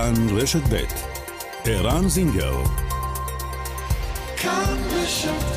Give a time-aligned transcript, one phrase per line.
[0.00, 0.84] כאן רשת ב'
[1.64, 2.62] ערן זינגר
[4.36, 5.56] כאן רשת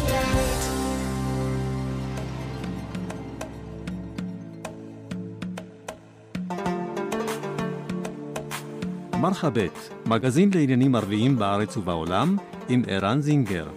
[9.20, 12.38] מרחבת, מגזין לעניינים ערביים בארץ ובעולם,
[12.70, 13.68] עם ערן זינגר.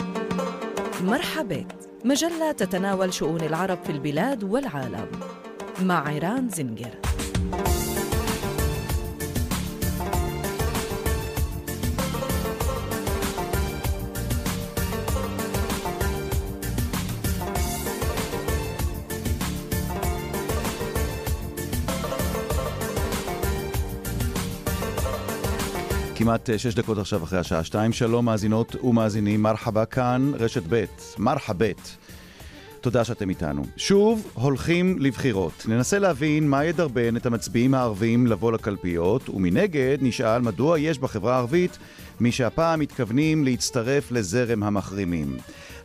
[1.05, 5.07] مرحبت مجلة تتناول شؤون العرب في البلاد والعالم
[5.82, 7.05] مع عيران زنجر
[26.27, 27.94] כמעט אה, שש דקות עכשיו אחרי השעה שתיים.
[27.94, 30.86] שלום מאזינות ומאזינים, מרחבה כאן, רשת ב',
[31.17, 31.98] מרחבת.
[32.81, 33.63] תודה שאתם איתנו.
[33.77, 35.66] שוב, הולכים לבחירות.
[35.67, 41.77] ננסה להבין מה ידרבן את המצביעים הערבים לבוא לקלפיות, ומנגד נשאל מדוע יש בחברה הערבית
[42.20, 45.38] מי שהפעם מתכוונים להצטרף לזרם המחרימים.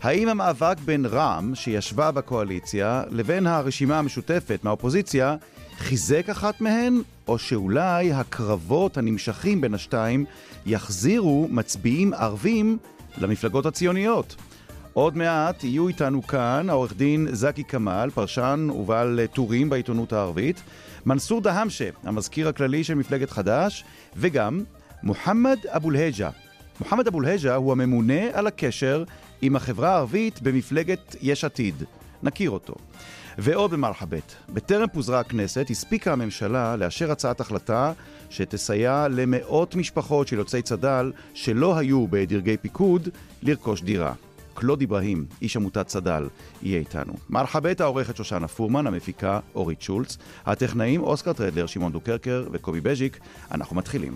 [0.03, 5.37] האם המאבק בין רע"מ, שישבה בקואליציה, לבין הרשימה המשותפת מהאופוזיציה,
[5.83, 10.25] חיזק אחת מהן, או שאולי הקרבות הנמשכים בין השתיים
[10.67, 12.79] יחזירו מצביעים ערבים
[13.19, 14.37] למפלגות הציוניות.
[14.93, 20.63] עוד מעט יהיו איתנו כאן העורך דין זקי כמאל, פרשן ובעל טורים בעיתונות הערבית,
[21.07, 23.85] מנסור דהמשה, המזכיר הכללי של מפלגת חד"ש,
[24.17, 24.65] וגם
[25.03, 26.31] מוחמד אבו אל-היג'ה.
[26.81, 29.05] מוחמד אבו אל-היג'ה הוא הממונה על הקשר
[29.43, 31.85] עם החברה הערבית במפלגת יש עתיד.
[32.23, 32.75] נכיר אותו.
[33.39, 37.93] ועוד במרחבת, בטרם פוזרה הכנסת, הספיקה הממשלה לאשר הצעת החלטה
[38.31, 43.09] שתסייע למאות משפחות של יוצאי צד"ל שלא היו בדרגי פיקוד
[43.43, 44.13] לרכוש דירה.
[44.55, 46.29] קלוד אברהים, איש עמותת צד"ל,
[46.63, 47.13] יהיה איתנו.
[47.31, 53.19] מרחבת העורכת שושנה פורמן, המפיקה אורית שולץ, הטכנאים אוסקר טרדלר, שמעון דוקרקר וקובי בז'יק.
[53.51, 54.15] אנחנו מתחילים.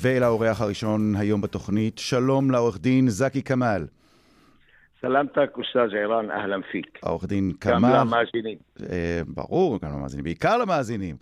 [0.00, 3.86] ולאורח הראשון היום בתוכנית, שלום לעורך דין זקי כמאל.
[5.00, 6.98] سلامتك, أستاذ ערן, أهلا فيك.
[7.02, 7.92] העורך דין כמאל.
[7.92, 8.58] גם למאזינים.
[8.90, 11.16] אה, ברור, גם למאזינים, בעיקר למאזינים.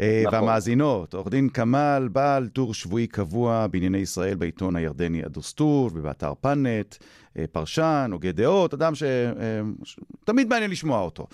[0.00, 0.38] אה, נכון.
[0.38, 1.14] והמאזינות.
[1.14, 6.96] עורך דין כמאל, בעל טור שבועי קבוע בענייני ישראל בעיתון הירדני הדוסטור ובאתר פאנט,
[7.38, 11.26] אה, פרשן, הוגה דעות, אדם שתמיד אה, מעניין לשמוע אותו.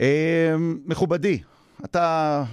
[0.00, 0.54] אה,
[0.86, 1.38] מכובדי,
[1.84, 2.44] אתה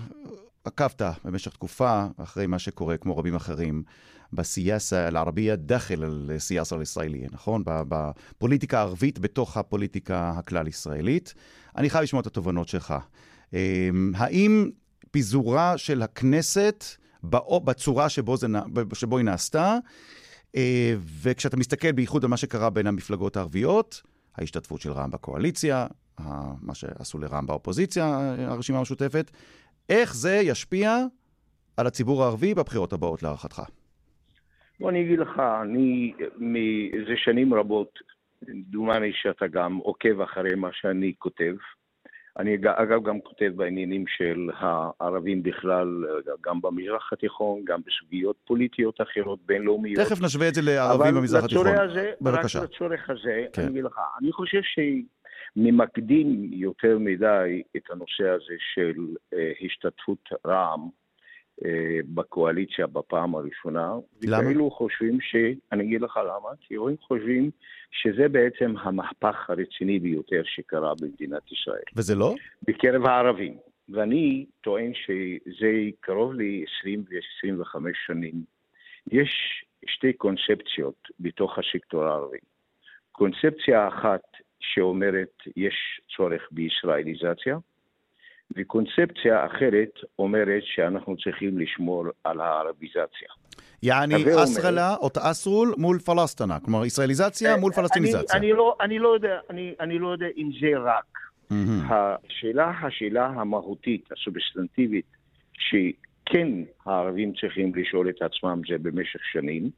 [0.68, 3.84] עקבת במשך תקופה אחרי מה שקורה, כמו רבים אחרים,
[4.34, 7.64] בסיאסה אל-ערבייה דאחל אל-סיאסה אל-ישראליה, נכון?
[7.66, 11.34] בפוליטיקה הערבית בתוך הפוליטיקה הכלל-ישראלית.
[11.78, 12.94] אני חייב לשמוע את התובנות שלך.
[13.54, 14.70] אמ, האם
[15.12, 16.86] פיזורה של הכנסת
[17.64, 18.48] בצורה שבו, זה,
[18.94, 19.78] שבו היא נעשתה,
[20.56, 24.02] אה, וכשאתה מסתכל בייחוד על מה שקרה בין המפלגות הערביות,
[24.36, 25.88] ההשתתפות של רע"מ בקואליציה,
[26.62, 29.32] מה שעשו לרע"מ באופוזיציה, הרשימה המשותפת,
[29.90, 30.98] איך זה ישפיע
[31.78, 33.62] על הציבור הערבי בבחירות הבאות להערכתך?
[34.80, 38.00] בוא אני אגיד לך, אני מזה שנים רבות,
[38.44, 41.56] דומני שאתה גם עוקב אחרי מה שאני כותב.
[42.40, 46.06] אני אגב גם כותב בעניינים של הערבים בכלל,
[46.42, 50.06] גם במזרח התיכון, גם בסוגיות פוליטיות אחרות, בינלאומיות.
[50.06, 51.68] תכף נשווה את זה לערבים במזרח התיכון.
[51.68, 52.60] אבל לצורך הזה, בבקשה.
[52.60, 53.62] רק לצורך הזה, כן.
[53.62, 54.80] אני אגיד לך, אני חושב ש...
[55.58, 58.94] ממקדים יותר מדי את הנושא הזה של
[59.34, 60.90] אה, השתתפות רע"מ
[61.66, 63.94] אה, בקואליציה בפעם הראשונה.
[64.22, 64.44] למה?
[64.44, 65.36] וכאילו חושבים ש...
[65.72, 67.52] אני אגיד לך למה, כי הם חושבים
[67.92, 71.84] שזה בעצם המהפך הרציני ביותר שקרה במדינת ישראל.
[71.96, 72.36] וזה לא?
[72.64, 73.58] בקרב הערבים.
[73.90, 78.44] ואני טוען שזה קרוב ל-20 ו-25 שנים.
[79.12, 79.30] יש
[79.88, 82.38] שתי קונספציות בתוך הסקטור הערבי.
[83.12, 84.24] קונספציה אחת
[84.60, 87.58] שאומרת יש צורך בישראליזציה,
[88.56, 93.28] וקונספציה אחרת אומרת שאנחנו צריכים לשמור על הערביזציה.
[93.84, 98.38] יעני אסרלה או תאסרול מול פלסטינה, כלומר ישראליזציה מול פלסטיניזציה.
[98.38, 101.18] אני, אני, לא, אני, לא יודע, אני, אני לא יודע אם זה רק.
[101.52, 101.94] Mm-hmm.
[101.94, 105.06] השאלה, השאלה המהותית, הסובסטנטיבית,
[105.54, 106.48] שכן
[106.86, 109.70] הערבים צריכים לשאול את עצמם זה במשך שנים,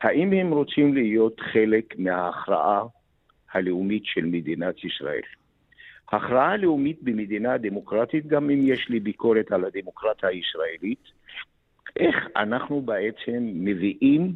[0.00, 2.82] האם הם רוצים להיות חלק מההכרעה
[3.54, 5.22] הלאומית של מדינת ישראל.
[6.12, 11.04] הכרעה לאומית במדינה דמוקרטית, גם אם יש לי ביקורת על הדמוקרטיה הישראלית,
[11.96, 14.32] איך אנחנו בעצם מביאים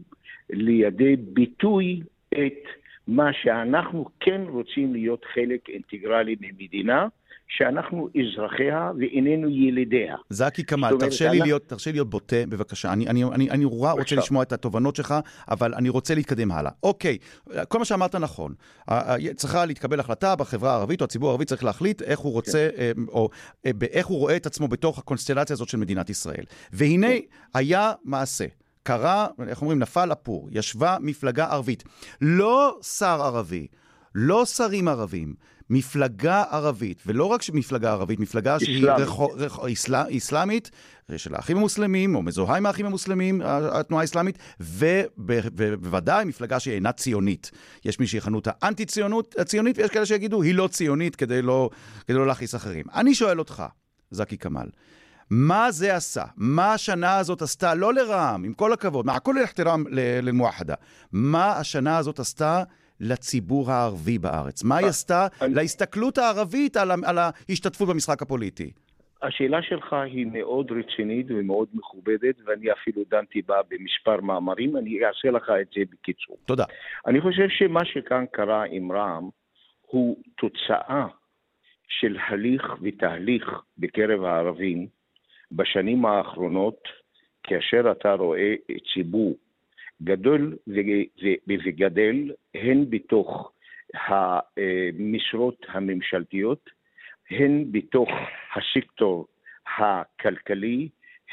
[0.51, 2.65] לידי ביטוי את
[3.09, 7.07] מה שאנחנו כן רוצים להיות חלק אינטגרלי ממדינה,
[7.49, 10.17] שאנחנו אזרחיה ואיננו ילידיה.
[10.31, 11.39] זקי כמאל, תרשה, אני...
[11.39, 12.93] להיות, תרשה לי להיות בוטה, בבקשה.
[12.93, 15.15] אני, אני, אני, אני נורא רוצה לשמוע את התובנות שלך,
[15.51, 16.71] אבל אני רוצה להתקדם הלאה.
[16.83, 17.19] אוקיי,
[17.69, 18.55] כל מה שאמרת נכון.
[19.37, 22.83] צריכה להתקבל החלטה בחברה הערבית, או הציבור הערבי צריך להחליט איך הוא רוצה, כן.
[22.83, 23.29] אה, או
[23.67, 26.45] אה, איך הוא רואה את עצמו בתוך הקונסטלציה הזאת של מדינת ישראל.
[26.73, 27.21] והנה, כן.
[27.55, 28.45] היה מעשה.
[28.83, 31.85] קרה, איך אומרים, נפל הפור, ישבה מפלגה ערבית.
[32.21, 33.67] לא שר ערבי,
[34.21, 35.35] לא שרים ערבים,
[35.71, 40.71] מפלגה ערבית, ולא רק מפלגה ערבית, מפלגה שהיא רחו, רחו, איסלאם, איסלאמית,
[41.17, 47.51] של האחים המוסלמים, או מזוהה עם האחים המוסלמים, התנועה האסלאמית, ובוודאי מפלגה שהיא אינה ציונית.
[47.85, 51.71] יש מי שיכנו אותה אנטי-ציונות, ציונית, ויש כאלה שיגידו, היא לא ציונית כדי לא,
[52.07, 52.85] כדי לא להכעיס אחרים.
[52.95, 53.63] אני שואל אותך,
[54.11, 54.67] זקי כמאל,
[55.31, 56.25] מה זה עשה?
[56.37, 57.75] מה השנה הזאת עשתה?
[57.75, 59.85] לא לרע"מ, עם כל הכבוד, מה כל אל-אחתרם
[60.23, 60.75] למואחדה.
[61.13, 62.63] מה השנה הזאת עשתה
[63.01, 64.65] לציבור הערבי בארץ?
[64.65, 68.71] מה היא אה, עשתה להסתכלות הערבית על ההשתתפות במשחק הפוליטי?
[69.23, 75.31] השאלה שלך היא מאוד רצינית ומאוד מכובדת, ואני אפילו דנתי בה במספר מאמרים, אני אעשה
[75.31, 76.37] לך את זה בקיצור.
[76.45, 76.65] תודה.
[77.07, 79.29] אני חושב שמה שכאן קרה עם רע"מ
[79.87, 81.07] הוא תוצאה
[81.89, 83.45] של הליך ותהליך
[83.79, 84.87] בקרב הערבים
[85.53, 86.79] בשנים האחרונות,
[87.43, 88.55] כאשר אתה רואה
[88.95, 89.37] ציבור
[90.03, 90.57] גדול
[91.49, 93.53] וגדל, הן בתוך
[93.95, 96.71] המשרות הממשלתיות,
[97.31, 98.09] הן בתוך
[98.57, 99.27] הסקטור
[99.79, 100.89] הכלכלי,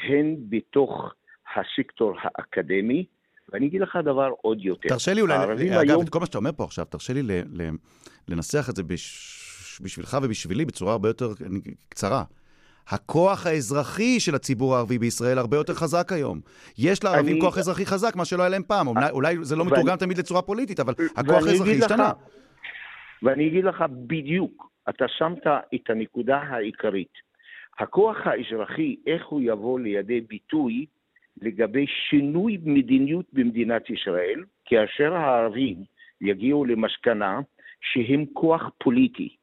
[0.08, 1.14] הן בתוך
[1.54, 3.04] הסקטור האקדמי,
[3.52, 4.88] ואני אגיד לך דבר עוד יותר.
[4.88, 6.02] תרשה לי אולי, אגב, היום...
[6.02, 7.22] את כל מה שאתה אומר פה עכשיו, תרשה לי
[8.28, 8.82] לנסח את זה
[9.80, 11.28] בשבילך ובשבילי בצורה הרבה יותר
[11.88, 12.24] קצרה.
[12.88, 16.40] הכוח האזרחי של הציבור הערבי בישראל הרבה יותר חזק היום.
[16.78, 17.40] יש לערבים אני...
[17.40, 18.88] כוח אזרחי חזק, מה שלא היה להם פעם.
[18.88, 19.72] אולי, אולי זה לא ואני...
[19.72, 22.12] מתורגם תמיד לצורה פוליטית, אבל הכוח האזרחי השתנה.
[23.22, 27.12] ואני אגיד לך בדיוק, אתה שמת את הנקודה העיקרית.
[27.78, 30.86] הכוח האזרחי, איך הוא יבוא לידי ביטוי
[31.42, 35.76] לגבי שינוי מדיניות במדינת ישראל, כאשר הערבים
[36.20, 37.40] יגיעו למסקנה
[37.80, 39.36] שהם כוח פוליטי,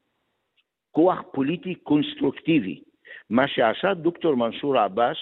[0.91, 2.81] כוח פוליטי קונסטרוקטיבי,
[3.29, 5.17] מה שעשה דוקטור מנסור עבאס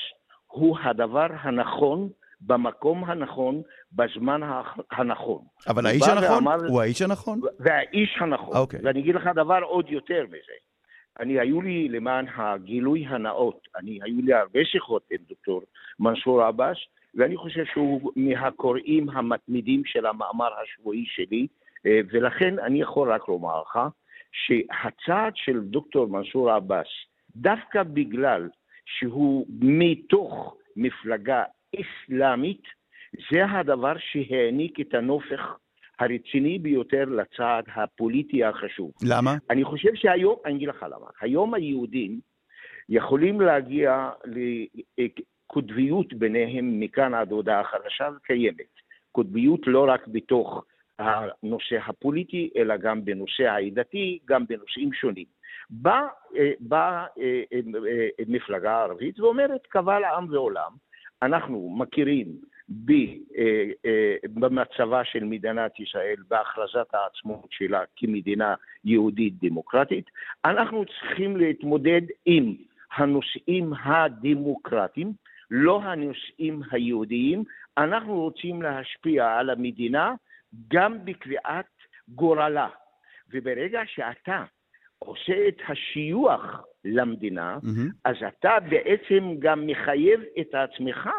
[0.47, 2.09] הוא הדבר הנכון
[2.41, 3.61] במקום הנכון,
[3.93, 4.41] בזמן
[4.91, 5.41] הנכון.
[5.67, 6.33] אבל האיש הנכון?
[6.33, 7.39] ואמר, הוא האיש הנכון?
[7.59, 8.57] והאיש הנכון.
[8.57, 8.79] אוקיי.
[8.83, 10.57] ואני אגיד לך דבר עוד יותר מזה.
[11.19, 15.61] אני, היו לי, למען הגילוי הנאות, אני, היו לי הרבה שיחות עם דוקטור
[15.99, 16.77] מנסור עבאס,
[17.15, 21.47] ואני חושב שהוא מהקוראים המתמידים של המאמר השבועי שלי,
[21.85, 23.79] אה, ולכן אני יכול רק לומר לך
[24.31, 26.87] שהצעד של דוקטור מנסור עבאס
[27.35, 28.49] דווקא בגלל
[28.85, 31.43] שהוא מתוך מפלגה
[31.75, 32.61] אסלאמית,
[33.31, 35.55] זה הדבר שהעניק את הנופך
[35.99, 38.91] הרציני ביותר לצעד הפוליטי החשוב.
[39.03, 39.35] למה?
[39.49, 41.07] אני חושב שהיום, אני אגיד לך למה.
[41.21, 42.19] היום היהודים
[42.89, 44.09] יכולים להגיע
[44.97, 48.71] לקוטביות ביניהם מכאן עד הודעה חדשה וקיימת.
[49.11, 50.63] קוטביות לא רק בתוך
[50.99, 55.25] הנושא הפוליטי, אלא גם בנושא העדתי, גם בנושאים שונים.
[55.69, 56.07] באה
[56.59, 60.71] בא, אה, אה, אה, מפלגה ערבית ואומרת, קבל עם ועולם,
[61.21, 62.27] אנחנו מכירים
[62.85, 62.91] ב,
[64.33, 68.55] במצבה של מדינת ישראל, בהכרזת העצמאות שלה כמדינה
[68.85, 70.05] יהודית דמוקרטית,
[70.45, 72.55] אנחנו צריכים להתמודד עם
[72.95, 75.13] הנושאים הדמוקרטיים,
[75.51, 77.43] לא הנושאים היהודיים,
[77.77, 80.13] אנחנו רוצים להשפיע על המדינה
[80.67, 81.65] גם בקביעת
[82.07, 82.69] גורלה.
[83.31, 84.43] וברגע שאתה
[85.05, 86.41] עושה את השיוך
[86.85, 87.91] למדינה, mm-hmm.
[88.05, 91.09] אז אתה בעצם גם מחייב את עצמך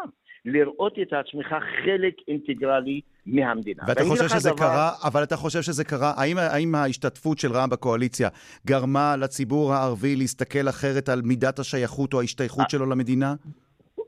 [0.45, 3.83] לראות את עצמך חלק אינטגרלי מהמדינה.
[3.87, 4.57] ואתה חושב שזה דבר...
[4.57, 8.29] קרה, אבל אתה חושב שזה קרה, האם, האם ההשתתפות של רע"מ בקואליציה
[8.67, 13.33] גרמה לציבור הערבי להסתכל אחרת על מידת השייכות או ההשתייכות שלו למדינה?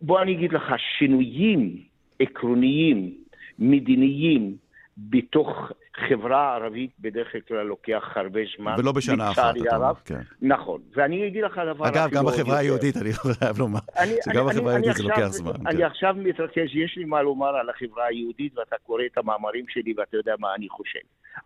[0.01, 0.63] בוא אני אגיד לך,
[0.99, 1.77] שינויים
[2.19, 3.13] עקרוניים,
[3.59, 4.55] מדיניים,
[4.97, 5.71] בתוך
[6.09, 8.75] חברה ערבית בדרך כלל לוקח הרבה זמן.
[8.79, 10.19] ולא בשנה אחת, אתה אומר, כן.
[10.41, 10.81] נכון.
[10.95, 11.87] ואני אגיד לך דבר...
[11.87, 13.79] אגב, גם בחברה היהודית, אני חייב לומר,
[14.25, 15.51] שגם בחברה היהודית זה לוקח זמן.
[15.65, 15.83] אני כן.
[15.83, 20.17] עכשיו מתרכז, יש לי מה לומר על החברה היהודית, ואתה קורא את המאמרים שלי ואתה
[20.17, 20.99] יודע מה אני חושב.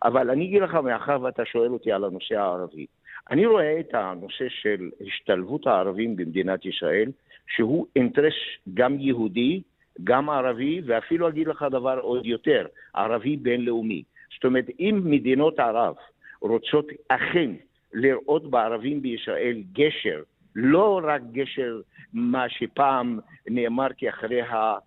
[0.03, 2.85] אבל אני אגיד לך, מאחר ואתה שואל אותי על הנושא הערבי,
[3.31, 7.11] אני רואה את הנושא של השתלבות הערבים במדינת ישראל,
[7.55, 8.33] שהוא אינטרס
[8.73, 9.61] גם יהודי,
[10.03, 14.03] גם ערבי, ואפילו אגיד לך דבר עוד יותר, ערבי בינלאומי.
[14.39, 15.95] זאת אומרת, אם מדינות ערב
[16.41, 17.51] רוצות אכן
[17.93, 20.23] לראות בערבים בישראל גשר,
[20.55, 21.81] לא רק גשר
[22.13, 23.19] מה שפעם
[23.49, 24.77] נאמר כי אחרי אה,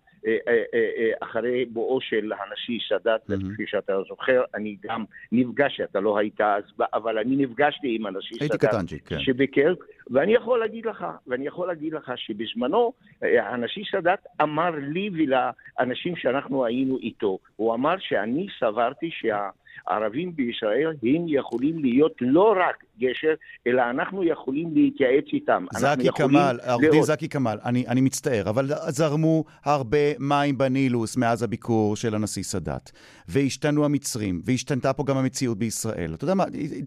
[1.19, 3.53] אחרי בואו של הנשיא סאדאת, Mhm.
[3.53, 6.63] כפי שאתה זוכר, אני גם נפגשתי, אתה לא היית אז,
[6.93, 8.85] אבל אני נפגשתי עם הנשיא הייתי סאדאת.
[9.05, 9.19] כן.
[9.19, 9.73] שביקר,
[10.09, 16.15] ואני יכול להגיד לך, ואני יכול להגיד לך שבזמנו אה, הנשיא סאדאת אמר לי ולאנשים
[16.15, 19.09] שאנחנו היינו איתו, הוא אמר שאני סברתי
[19.87, 23.33] שהערבים בישראל הם יכולים להיות לא רק גשר,
[23.67, 25.65] אלא אנחנו יכולים להתייעץ איתם.
[25.73, 27.05] זקי כמאל, עורך לראות.
[27.05, 32.91] זקי כמאל, אני, אני מצטער, אבל זרמו הרבה מים בנילוס מאז הביקור של הנשיא סאדאת,
[33.27, 36.13] והשתנו המצרים, והשתנתה פה גם המציאות בישראל.
[36.13, 36.43] אתה יודע מה,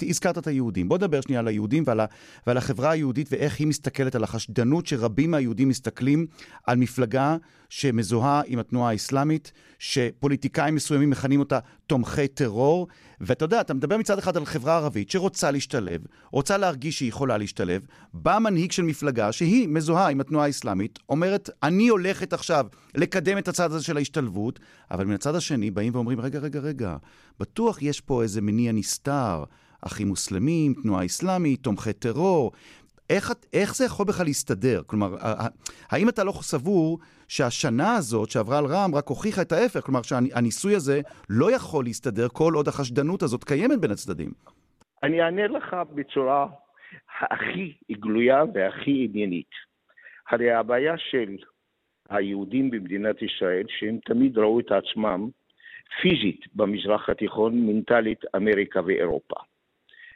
[0.08, 0.88] הזכרת את היהודים.
[0.88, 2.06] בוא נדבר שנייה על היהודים ועל, ה,
[2.46, 6.26] ועל החברה היהודית ואיך היא מסתכלת על החשדנות שרבים מהיהודים מסתכלים
[6.66, 7.36] על מפלגה
[7.68, 12.75] שמזוהה עם התנועה האסלאמית, שפוליטיקאים מסוימים מכנים אותה תומכי טרור,
[13.21, 16.00] ואתה יודע, אתה מדבר מצד אחד על חברה ערבית שרוצה להשתלב,
[16.33, 17.83] רוצה להרגיש שהיא יכולה להשתלב,
[18.14, 23.49] בא מנהיג של מפלגה שהיא מזוהה עם התנועה האסלאמית, אומרת, אני הולכת עכשיו לקדם את
[23.49, 26.97] הצד הזה של ההשתלבות, אבל מן הצד השני באים ואומרים, רגע, רגע, רגע,
[27.40, 29.45] בטוח יש פה איזה מניע נסתר,
[29.80, 32.52] אחים מוסלמים, תנועה אסלאמית, תומכי טרור.
[33.10, 34.82] איך, איך זה יכול בכלל להסתדר?
[34.86, 35.16] כלומר,
[35.90, 36.98] האם אתה לא סבור
[37.28, 39.80] שהשנה הזאת שעברה על רע"מ רק הוכיחה את ההפך?
[39.80, 44.30] כלומר, שהניסוי הזה לא יכול להסתדר כל עוד החשדנות הזאת קיימת בין הצדדים.
[45.02, 46.46] אני אענה לך בצורה
[47.20, 49.50] הכי גלויה והכי עניינית.
[50.30, 51.36] הרי הבעיה של
[52.08, 55.28] היהודים במדינת ישראל, שהם תמיד ראו את עצמם
[56.02, 59.36] פיזית במזרח התיכון, מנטלית אמריקה ואירופה.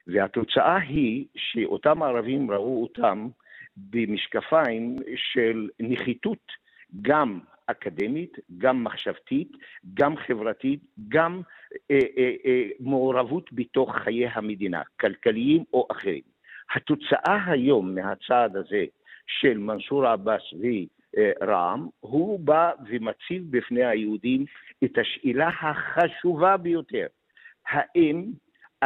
[0.07, 3.29] והתוצאה היא שאותם ערבים ראו אותם
[3.77, 6.53] במשקפיים של נחיתות
[7.03, 9.53] גם אקדמית, גם מחשבתית,
[9.95, 11.41] גם חברתית, גם
[11.91, 16.23] אה, אה, אה, מעורבות בתוך חיי המדינה, כלכליים או אחרים.
[16.75, 18.85] התוצאה היום מהצעד הזה
[19.27, 24.45] של מנסור עבאס ורע"מ, הוא בא ומציב בפני היהודים
[24.85, 27.07] את השאלה החשובה ביותר.
[27.69, 28.25] האם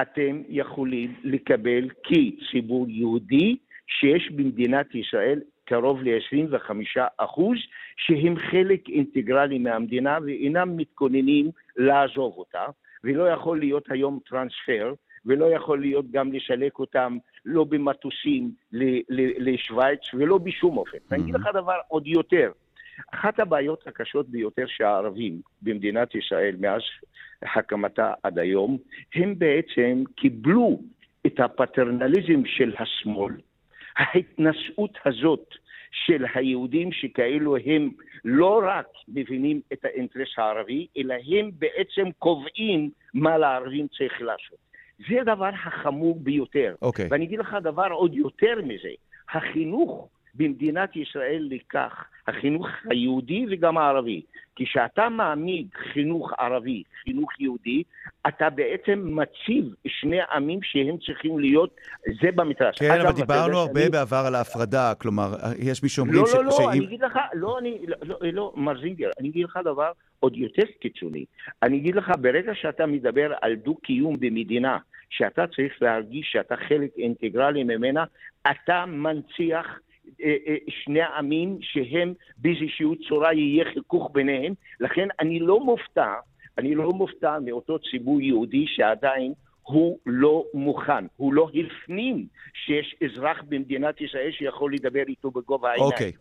[0.02, 6.70] אתם יכולים לקבל כציבור יהודי שיש במדינת ישראל קרוב ל-25
[7.16, 7.58] אחוז
[7.96, 12.64] שהם חלק אינטגרלי מהמדינה ואינם מתכוננים לעזוב אותה,
[13.04, 14.94] ולא יכול להיות היום טרנספר,
[15.26, 18.50] ולא יכול להיות גם לשלק אותם לא במטוסים
[19.38, 20.98] לשוויץ ולא בשום אופן.
[21.10, 22.50] ואני אגיד לך דבר עוד יותר.
[23.14, 26.82] אחת הבעיות הקשות ביותר שהערבים במדינת ישראל מאז
[27.42, 28.78] הקמתה עד היום,
[29.14, 30.80] הם בעצם קיבלו
[31.26, 33.34] את הפטרנליזם של השמאל,
[33.96, 35.54] ההתנשאות הזאת
[36.06, 37.90] של היהודים שכאילו הם
[38.24, 44.58] לא רק מבינים את האינטרס הערבי, אלא הם בעצם קובעים מה לערבים צריך לעשות.
[45.08, 46.74] זה הדבר החמור ביותר.
[46.82, 47.08] אוקיי.
[47.10, 48.88] ואני אגיד לך דבר עוד יותר מזה,
[49.32, 51.92] החינוך במדינת ישראל לכך,
[52.28, 54.22] החינוך היהודי וגם הערבי,
[54.56, 57.82] כשאתה מעמיד חינוך ערבי, חינוך יהודי,
[58.28, 61.76] אתה בעצם מציב שני עמים שהם צריכים להיות,
[62.22, 62.78] זה במתרס.
[62.78, 65.26] כן, אגב, אבל דיברנו הרבה שאני- בעבר על ההפרדה, כלומר,
[65.58, 68.16] יש מי שאומרים לא, ש- לא, לא, שאם- אני אגיד לך, לא, אני, לא, לא,
[68.32, 71.24] לא, מר זינגר, אני אגיד לך דבר עוד יותר קיצוני.
[71.62, 74.78] אני אגיד לך, ברגע שאתה מדבר על דו-קיום במדינה,
[75.10, 78.04] שאתה צריך להרגיש שאתה חלק אינטגרלי ממנה,
[78.50, 79.66] אתה מנציח
[80.68, 84.54] שני עמים שהם באיזושהי צורה יהיה חיכוך ביניהם.
[84.80, 86.14] לכן אני לא מופתע,
[86.58, 89.32] אני לא מופתע מאותו ציבור יהודי שעדיין
[89.62, 95.92] הוא לא מוכן, הוא לא הפנים שיש אזרח במדינת ישראל שיכול לדבר איתו בגובה העיניים.
[95.92, 96.12] אוקיי.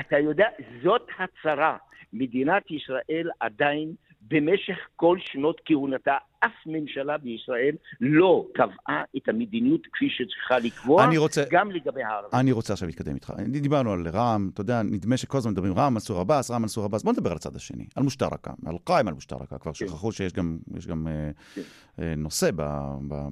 [0.00, 0.46] אתה יודע,
[0.82, 1.76] זאת הצרה.
[2.12, 3.92] מדינת ישראל עדיין,
[4.30, 11.18] במשך כל שנות כהונתה, אף ממשלה בישראל לא קבעה את המדיניות כפי שצריכה לקבוע, אני
[11.18, 12.40] רוצה- גם לגבי הערבים.
[12.40, 13.32] אני רוצה עכשיו להתקדם איתך.
[13.48, 17.02] דיברנו על רע"מ, אתה יודע, נדמה שכל הזמן מדברים רע"מ, מנסור עבאס, רע"מ, מנסור עבאס.
[17.02, 19.58] בוא נדבר על הצד השני, על מושתרקה, על קאיים על מושתרקה.
[19.58, 20.58] כבר שכחו שיש גם,
[20.88, 21.60] גם אה, כן.
[21.98, 22.50] אה, נושא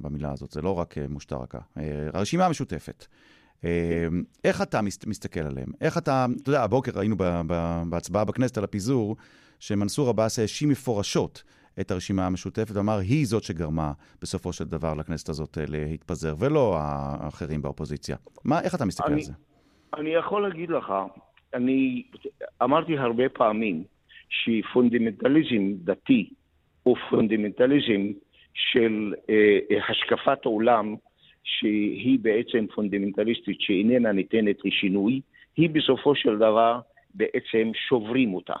[0.01, 1.59] במילה הזאת, זה לא רק אה, מושתרקה.
[1.77, 3.05] אה, הרשימה המשותפת.
[3.65, 4.07] אה,
[4.43, 5.67] איך אתה מס, מסתכל עליהם?
[5.81, 7.15] איך אתה, אתה יודע, הבוקר ראינו
[7.89, 9.15] בהצבעה בכנסת על הפיזור,
[9.59, 11.43] שמנסור עבאס האשים מפורשות
[11.79, 16.75] את הרשימה המשותפת, ואמר, היא זאת שגרמה בסופו של דבר לכנסת הזאת אה, להתפזר, ולא
[16.79, 18.15] האחרים באופוזיציה.
[18.45, 19.33] מה, איך אתה מסתכל על אני- זה?
[19.97, 20.93] אני יכול להגיד לך,
[21.53, 22.03] אני
[22.63, 23.83] אמרתי הרבה פעמים
[24.29, 26.29] שפונדמנטליזם דתי
[26.83, 28.01] הוא פונדמנטליזם
[28.53, 29.57] של אה,
[29.89, 30.95] השקפת עולם
[31.57, 35.21] שהיא בעצם פונדמנטליסטית שאיננה ניתנת לשינוי,
[35.57, 36.79] היא בסופו של דבר
[37.13, 38.53] בעצם שוברים אותה.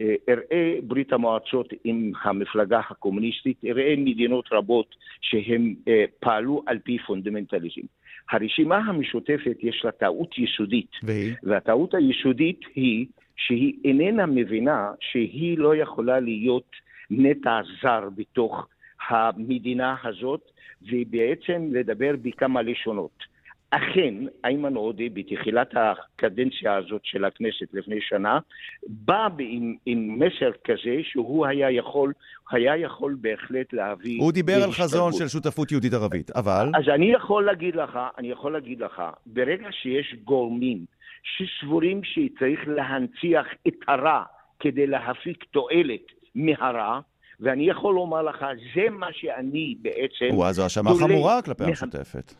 [0.00, 6.98] אה, אראה ברית המועצות עם המפלגה הקומוניסטית, אראה מדינות רבות שהן אה, פעלו על פי
[6.98, 7.86] פונדמנטליזם.
[8.30, 11.34] הרשימה המשותפת יש לה טעות יסודית, והיא?
[11.42, 16.70] והטעות היסודית היא שהיא איננה מבינה שהיא לא יכולה להיות
[17.10, 18.66] נטע זר בתוך
[19.08, 20.40] המדינה הזאת,
[20.82, 23.32] ובעצם לדבר בכמה לשונות.
[23.74, 28.38] אכן, איימן עודה בתחילת הקדנציה הזאת של הכנסת לפני שנה,
[28.86, 32.12] בא עם, עם מסר כזה שהוא היה יכול,
[32.50, 34.20] היה יכול בהחלט להביא...
[34.20, 36.70] הוא דיבר על חזון של שותפות יהודית ערבית, אבל...
[36.74, 40.84] אז אני יכול להגיד לך, אני יכול להגיד לך, ברגע שיש גורמים
[41.22, 44.22] שסבורים שצריך להנציח את הרע
[44.60, 47.00] כדי להפיק תועלת מהרע,
[47.42, 50.34] ואני יכול לומר לך, זה מה שאני בעצם...
[50.34, 52.34] וואה, זו האשמה חמורה כלפי המשותפת.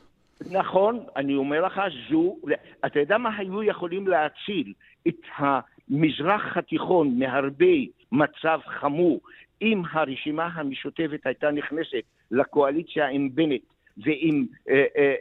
[0.50, 1.80] נכון, אני אומר לך,
[2.11, 2.37] זו...
[2.87, 4.73] אתה יודע מה היו יכולים להציל
[5.09, 7.75] את המזרח התיכון מהרבה
[8.12, 9.21] מצב חמור
[9.62, 15.14] אם הרשימה המשותפת הייתה נכנסת לקואליציה עם בנט ועם אה, אה,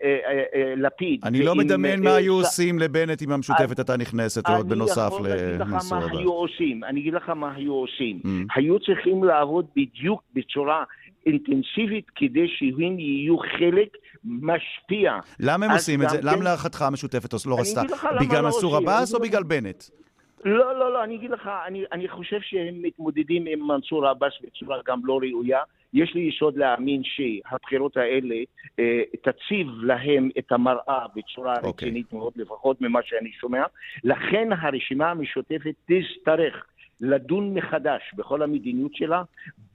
[0.56, 1.20] אה, לפיד.
[1.24, 5.12] אני לא מדמיין מה היו עושים לבנט אם המשותפת הייתה נכנסת, עוד בנוסף
[5.60, 6.04] למנסור עבאס.
[6.04, 6.84] אני יכול להגיד לך מה היו עושים.
[6.84, 8.22] אני אגיד לך מה היו עושים.
[8.24, 8.30] Mm.
[8.56, 10.84] היו צריכים לעבוד בדיוק בצורה
[11.26, 15.14] אינטנסיבית כדי שהם יהיו חלק משפיע.
[15.40, 16.18] למה הם עושים את זה?
[16.24, 17.82] למה להערכתך המשותפת לא רצתה?
[18.22, 19.84] בגלל לא מנסור עבאס או בגלל בנט?
[20.46, 24.78] לא, לא, לא, אני אגיד לך, אני, אני חושב שהם מתמודדים עם מנסור עבאס בצורה
[24.88, 25.60] גם לא ראויה.
[25.94, 28.36] יש לי יסוד להאמין שהבחירות האלה
[28.80, 31.66] אה, תציב להם את המראה בצורה okay.
[31.66, 31.88] אוקיי.
[31.88, 33.64] רצינית מאוד, לפחות ממה שאני שומע.
[34.04, 36.66] לכן הרשימה המשותפת תצטרך
[37.02, 39.24] לדון מחדש בכל המדיניות שלה,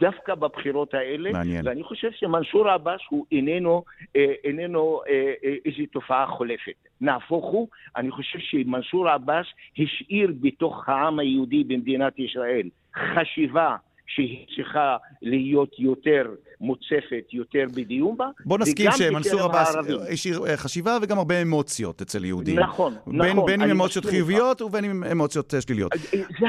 [0.01, 1.33] דווקא בבחירות האלה.
[1.33, 1.67] מעניין.
[1.67, 3.85] ואני חושב שמנסור עבאס הוא איננו,
[4.17, 6.89] אה, איננו אה, אה, איזו תופעה חולפת.
[7.01, 9.47] נהפוך הוא, אני חושב שמנסור עבאס
[9.79, 16.25] השאיר בתוך העם היהודי במדינת ישראל חשיבה שהיא צריכה להיות יותר
[16.61, 18.27] מוצפת, יותר בדיון בה.
[18.45, 19.77] בוא נסכים שמנסור עבאס
[20.13, 22.59] השאיר אה, חשיבה וגם הרבה אמוציות אצל יהודים.
[22.59, 23.47] נכון, בין, נכון.
[23.47, 25.93] בין עם אמוציות חיוביות ובין עם אמוציות אה, שליליות.
[26.13, 26.47] זה,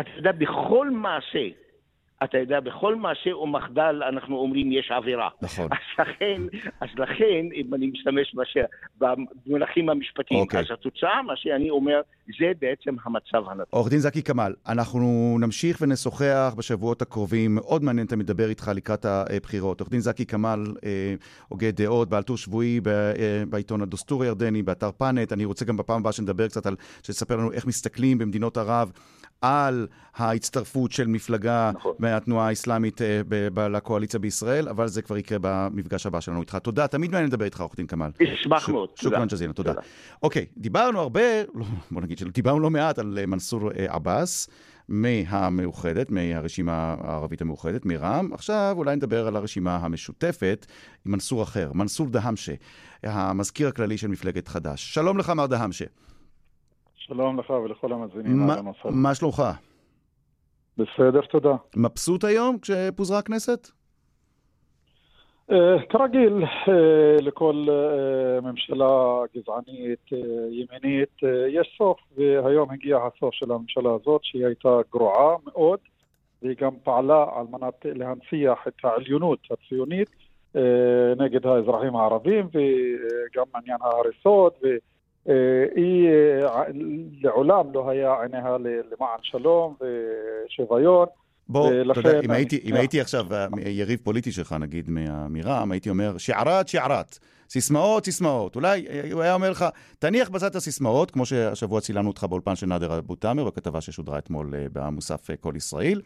[0.00, 1.48] אתה יודע, בכל מעשה
[2.24, 5.28] אתה יודע, בכל מעשה או מחדל אנחנו אומרים יש עבירה.
[5.42, 5.68] נכון.
[5.72, 6.42] אז לכן,
[6.80, 8.56] אז לכן אם אני משתמש בש...
[8.98, 10.60] במונחים המשפטיים, אוקיי.
[10.60, 12.00] אז התוצאה, מה שאני אומר,
[12.38, 13.64] זה בעצם המצב הנתון.
[13.70, 17.54] עורך דין זקי כמאל, אנחנו נמשיך ונשוחח בשבועות הקרובים.
[17.54, 19.80] מאוד מעניין אתה מדבר איתך לקראת הבחירות.
[19.80, 21.14] עורך דין זקי כמאל, אה,
[21.48, 25.32] הוגה דעות, בעל טור שבועי אה, בעיתון הדוסטור הירדני, באתר פאנט.
[25.32, 28.92] אני רוצה גם בפעם הבאה שנדבר קצת על, שתספר לנו איך מסתכלים במדינות ערב
[29.40, 31.92] על ההצטרפות של מפלגה נכון.
[31.98, 36.58] מהתנועה האסלאמית אה, לקואליציה בישראל, אבל זה כבר יקרה במפגש הבא שלנו איתך.
[36.62, 38.10] תודה, תמיד מעניין לדבר איתך, עורך דין כמאל.
[38.40, 39.16] אשמח מאוד, תודה.
[39.16, 39.72] שוכרן ג'זילה, תודה.
[40.22, 44.48] אוקיי, דיברנו הרבה, לא, בוא נגיד שדיברנו לא מעט על אה, מנסור אה, עבאס.
[44.88, 48.32] מהמאוחדת, מהרשימה הערבית המאוחדת, מרע"מ.
[48.32, 50.66] עכשיו אולי נדבר על הרשימה המשותפת
[51.06, 52.52] עם מנסור אחר, מנסור דהמשה,
[53.02, 54.94] המזכיר הכללי של מפלגת חד"ש.
[54.94, 55.84] שלום לך, מר דהמשה.
[57.08, 58.88] שלום לך ולכל המאזינים המסע.
[58.90, 59.42] מה שלומך?
[60.78, 61.54] בסדר, תודה.
[61.76, 63.68] מבסוט היום כשפוזרה הכנסת?
[65.50, 65.54] Uh,
[65.88, 66.70] כרגיל, uh,
[67.22, 70.12] לכל uh, ממשלה גזענית,
[70.50, 75.78] ימינית, יש סוף, והיום הגיע הסוף של הממשלה הזאת, שהיא הייתה גרועה מאוד,
[76.42, 80.10] והיא גם פעלה על מנת להנציח את העליונות הציונית
[81.18, 84.66] נגד האזרחים הערבים, וגם עניין ההריסות, ו...
[85.28, 85.34] אה,
[85.74, 86.62] היא אה,
[87.22, 91.06] לעולם לא היה עיניה למען שלום ושוויון.
[91.48, 93.26] בוא, אתה יודע, אם הייתי, אם הייתי עכשיו
[93.66, 94.90] יריב פוליטי שלך, נגיד,
[95.28, 97.18] מרע"מ, הייתי אומר, שערת, שערת.
[97.48, 98.56] סיסמאות, סיסמאות.
[98.56, 99.64] אולי הוא היה אומר לך,
[99.98, 104.18] תניח בצד את הסיסמאות, כמו שהשבוע צילמנו אותך באולפן של נאדר אבו תאמר, בכתבה ששודרה
[104.18, 106.00] אתמול אה, במוסף כל ישראל.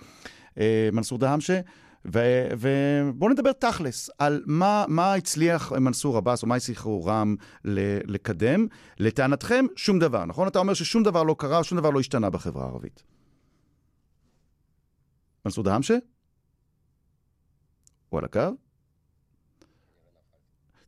[0.92, 1.61] מנסור דהמשה,
[2.04, 8.66] ובואו נדבר תכלס על מה, מה הצליח מנסור עבאס, או מה הצליחו רע"מ לקדם.
[8.98, 10.48] לטענתכם, שום דבר, נכון?
[10.48, 13.02] אתה אומר ששום דבר לא קרה, שום דבר לא השתנה בחברה הערבית.
[15.44, 15.96] מנסור דהמשה?
[18.08, 18.40] הוא על הקו?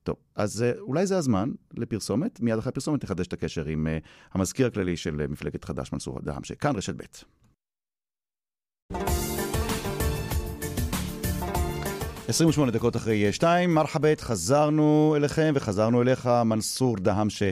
[0.02, 2.40] טוב, אז uh, אולי זה הזמן לפרסומת.
[2.40, 3.90] מיד אחרי הפרסומת נחדש את הקשר עם uh,
[4.32, 6.54] המזכיר הכללי של uh, מפלגת חד"ש, מנסור דהמשה.
[6.54, 7.02] כאן רשת ב'.
[12.28, 17.50] 28 דקות אחרי 2, מרחבת, חזרנו אליכם וחזרנו אליך, מנסור דהמשה,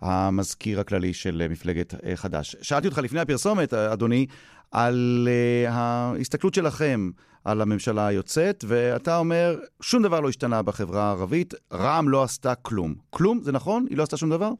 [0.00, 2.56] המזכיר הכללי של מפלגת חד"ש.
[2.62, 4.26] שאלתי אותך לפני הפרסומת, אדוני,
[4.72, 7.10] על uh, ההסתכלות שלכם
[7.44, 12.94] על הממשלה היוצאת, ואתה אומר, שום דבר לא השתנה בחברה הערבית, רע"מ לא עשתה כלום.
[13.10, 13.38] כלום?
[13.42, 13.86] זה נכון?
[13.90, 14.50] היא לא עשתה שום דבר?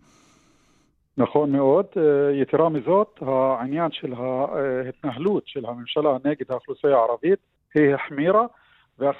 [1.16, 1.86] נכון מאוד.
[1.96, 2.02] אה,
[2.42, 7.38] יתרה מזאת, העניין של ההתנהלות של הממשלה נגד האוכלוסייה הערבית
[7.74, 8.46] היא החמירה.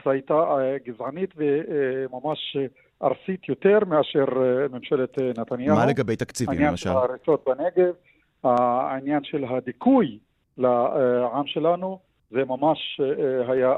[0.07, 2.57] הייתה אה, גזענית וממש
[3.03, 5.77] ארסית יותר מאשר אה, ממשלת אה, נתניהו.
[5.77, 6.89] מה לגבי תקציבים למשל?
[6.89, 7.95] עניין ההריסות בנגב,
[8.45, 10.19] העניין של הדיכוי
[10.59, 11.99] לעם שלנו,
[12.31, 13.01] זה ממש
[13.49, 13.75] היה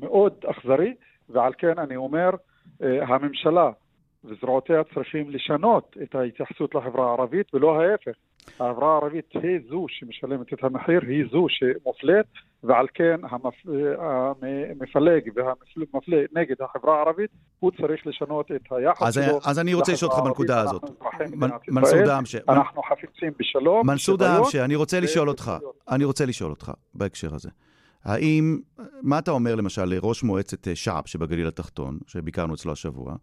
[0.00, 0.94] מאוד אכזרי,
[1.28, 2.30] ועל כן אני אומר,
[2.80, 3.70] הממשלה
[4.24, 8.12] וזרועותיה צריכים לשנות את ההתייחסות לחברה הערבית ולא ההפך.
[8.60, 12.26] החברה הערבית היא זו שמשלמת את המחיר, היא זו שמופלית,
[12.64, 13.20] ועל כן
[14.00, 19.38] המפלג והמפלה נגד החברה הערבית, הוא צריך לשנות את היחס אז שלו.
[19.44, 20.82] אז אני רוצה לשאול אותך בנקודה הזאת.
[21.32, 22.38] מנ- מנסור דהאמשה.
[22.48, 23.86] אנחנו חפצים בשלום.
[23.86, 25.52] מנסור דהאמשה, אני רוצה לשאול אותך.
[25.90, 27.48] אני רוצה לשאול אותך בהקשר הזה.
[28.04, 28.58] האם,
[29.02, 33.14] מה אתה אומר למשל לראש מועצת אה, שעב שבגליל התחתון, שביקרנו אצלו השבוע,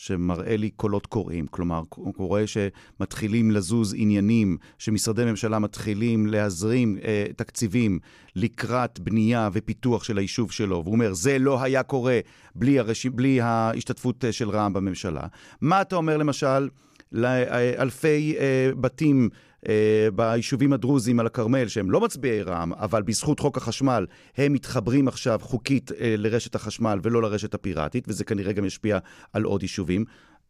[0.00, 7.26] שמראה לי קולות קוראים, כלומר, הוא קורא שמתחילים לזוז עניינים, שמשרדי ממשלה מתחילים להזרים אה,
[7.36, 7.98] תקציבים
[8.36, 12.20] לקראת בנייה ופיתוח של היישוב שלו, והוא אומר, זה לא היה קורה
[12.54, 13.06] בלי, הרש...
[13.06, 15.22] בלי ההשתתפות אה, של רע"מ בממשלה.
[15.60, 16.68] מה אתה אומר למשל
[17.12, 19.28] לאלפי אה, בתים
[19.68, 25.08] אה, ביישובים הדרוזיים על הכרמל, שהם לא מצביעי רע"מ, אבל בזכות חוק החשמל, הם מתחברים
[25.08, 28.98] עכשיו חוקית אה, לרשת החשמל ולא לרשת הפיראטית, וזה כנראה גם ישפיע
[29.32, 30.04] על עוד יישובים.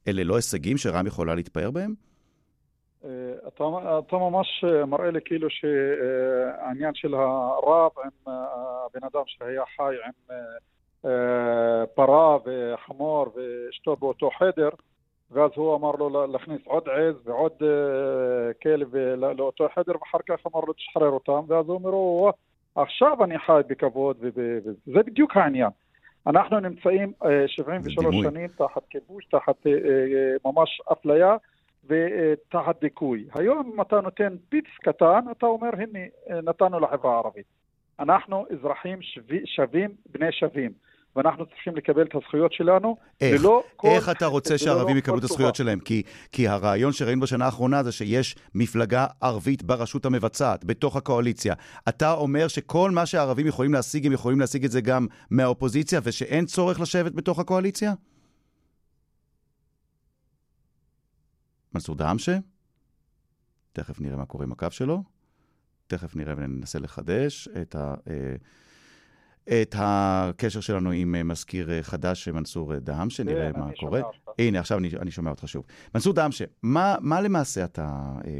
[0.08, 1.94] אלה לא הישגים שרע"מ יכולה להתפאר בהם?
[3.48, 3.64] אתה,
[3.98, 10.36] אתה ממש אה, מראה לי כאילו שהעניין של הרב עם הבן אדם שהיה חי עם
[11.94, 14.68] פרה וחמור ואשתו באותו חדר,
[15.30, 17.68] ואז הוא אמר לו להכניס עוד עז ועוד אה,
[18.62, 22.32] כלב לא- לאותו חדר, ואחר כך אמר לו תשחרר אותם, ואז הוא אומר לו,
[22.74, 24.70] עכשיו אני חי בכבוד, וזה
[25.02, 25.70] בדיוק העניין.
[26.26, 28.22] אנחנו נמצאים אה, 73 דימוי.
[28.30, 31.36] שנים תחת כיבוש, תחת אה, אה, ממש אפליה.
[31.90, 33.24] ותחת דיכוי.
[33.34, 35.98] היום אם אתה נותן פיץ קטן, אתה אומר, הנה,
[36.30, 37.46] אה, נתנו לחברה הערבית.
[38.00, 40.72] אנחנו אזרחים שווי- שווים בני שווים,
[41.18, 43.40] ואנחנו צריכים לקבל את הזכויות שלנו, איך?
[43.40, 43.88] ולא כל...
[43.88, 45.54] איך אתה רוצה שהערבים יקבלו את הזכויות.
[45.54, 45.80] שלהם?
[45.80, 46.02] כי,
[46.32, 51.54] כי הרעיון שראינו בשנה האחרונה זה שיש מפלגה ערבית ברשות המבצעת, בתוך הקואליציה.
[51.88, 56.46] אתה אומר שכל מה שהערבים יכולים להשיג, הם יכולים להשיג את זה גם מהאופוזיציה, ושאין
[56.46, 57.92] צורך לשבת בתוך הקואליציה?
[61.74, 62.38] מנסור דהאמשה?
[63.72, 65.02] תכף נראה מה קורה עם הקו שלו.
[65.86, 67.94] תכף נראה וננסה לחדש את ה...
[69.48, 74.00] את הקשר שלנו עם אה, מזכיר אה, חדש, מנסור אה, דהאמשה, נראה כן, מה קורה.
[74.38, 75.64] הנה, עכשיו אני, אני שומע אותך שוב.
[75.94, 78.30] מנסור דהאמשה, מה, מה למעשה אתה אה,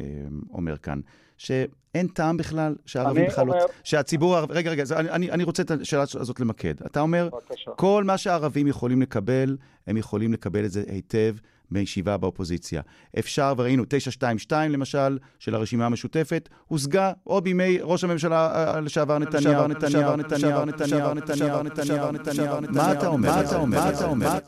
[0.00, 0.04] אה,
[0.52, 1.00] אומר כאן?
[1.38, 3.52] שאין טעם בכלל, שהערבים בכלל לא...
[3.52, 4.54] אומר- שהציבור הערבי...
[4.54, 6.74] רגע, רגע, אני, אני, רוצה את השאלה הזאת למקד.
[6.86, 7.70] אתה אומר, בבקשה.
[7.76, 11.36] כל מה שהערבים יכולים לקבל, הם יכולים לקבל את זה היטב
[11.70, 12.82] מישיבה באופוזיציה.
[13.18, 19.68] אפשר, וראינו, 922 למשל, של הרשימה המשותפת, הושגה עוד בימי ראש הממשלה אה, לשעבר נתניהו,
[19.68, 23.30] נתניהו, נתניהו, נתניהו, נתניהו, נתניהו, נתניהו, מה אתה אומר?
[23.66, 24.38] מה אתה אומר?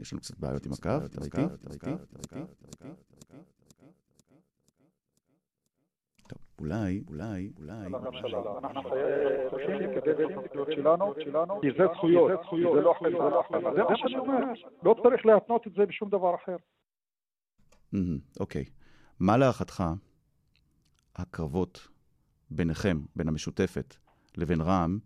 [0.00, 1.40] יש לנו קצת בעיות עם הקו, אתה איתי?
[6.28, 7.86] טוב, אולי, אולי, אולי...
[8.64, 8.90] אנחנו
[9.50, 11.14] צריכים לקבל את הזכויות שלנו,
[11.60, 12.40] כי זה זכויות,
[12.74, 13.12] זה לא חלק.
[13.76, 14.34] זה מה שאני אומר,
[14.82, 16.56] לא צריך להתנות את זה בשום דבר אחר.
[18.40, 18.64] אוקיי.
[19.20, 19.84] מה להערכתך
[21.16, 21.88] הקרבות
[22.50, 23.96] ביניכם, בין המשותפת
[24.36, 24.98] לבין רע"מ,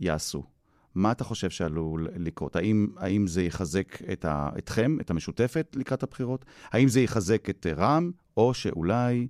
[0.00, 0.55] יעשו?
[0.96, 2.56] מה אתה חושב שעלול לקרות?
[2.56, 6.44] האם, האם זה יחזק את ה, אתכם, את המשותפת, לקראת הבחירות?
[6.70, 9.26] האם זה יחזק את רע"מ, או שאולי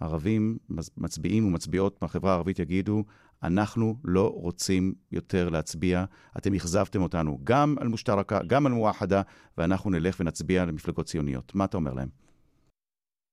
[0.00, 0.58] ערבים,
[0.96, 3.04] מצביעים ומצביעות מהחברה הערבית יגידו,
[3.42, 6.04] אנחנו לא רוצים יותר להצביע,
[6.38, 9.22] אתם אכזבתם אותנו גם על מושתרקה, גם על מואחדה,
[9.58, 11.54] ואנחנו נלך ונצביע למפלגות ציוניות.
[11.54, 12.21] מה אתה אומר להם?